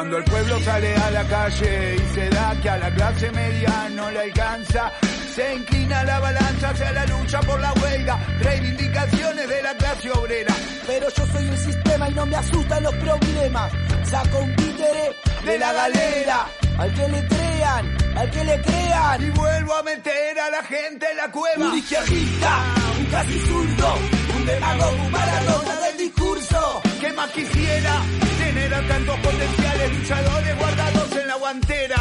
[0.01, 3.87] Cuando el pueblo sale a la calle y se da que a la clase media
[3.91, 4.91] no le alcanza,
[5.35, 10.55] se inclina la balanza hacia la lucha por la huelga, reivindicaciones de la clase obrera.
[10.87, 13.71] Pero yo soy un sistema y no me asustan los problemas.
[14.09, 16.47] Saco un títere de la galera.
[16.79, 19.21] Al que le crean, al que le crean.
[19.21, 21.67] Y vuelvo a meter a la gente en la cueva.
[21.67, 22.63] Un izquierdista,
[22.97, 23.95] un casi zurdo,
[24.35, 26.30] un demagogo, un maradona del discurso.
[27.01, 27.93] Que sistema quisiera
[28.37, 31.95] tener a tantos potenciales luchadores guardados en la guantera.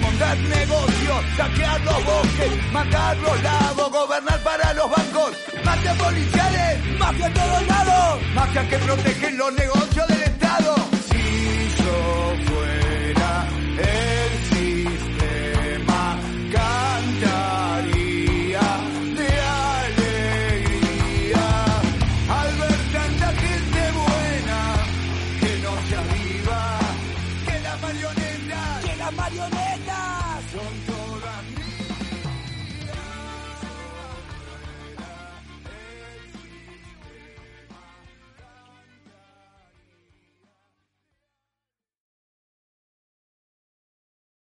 [0.00, 5.32] Montar negocios, saquear los bosques, matar los lagos, gobernar para los bancos,
[5.64, 10.76] mafia policiales, mafia en todos lados, mafia que protegen los negocios del Estado.
[11.10, 13.48] Si yo fuera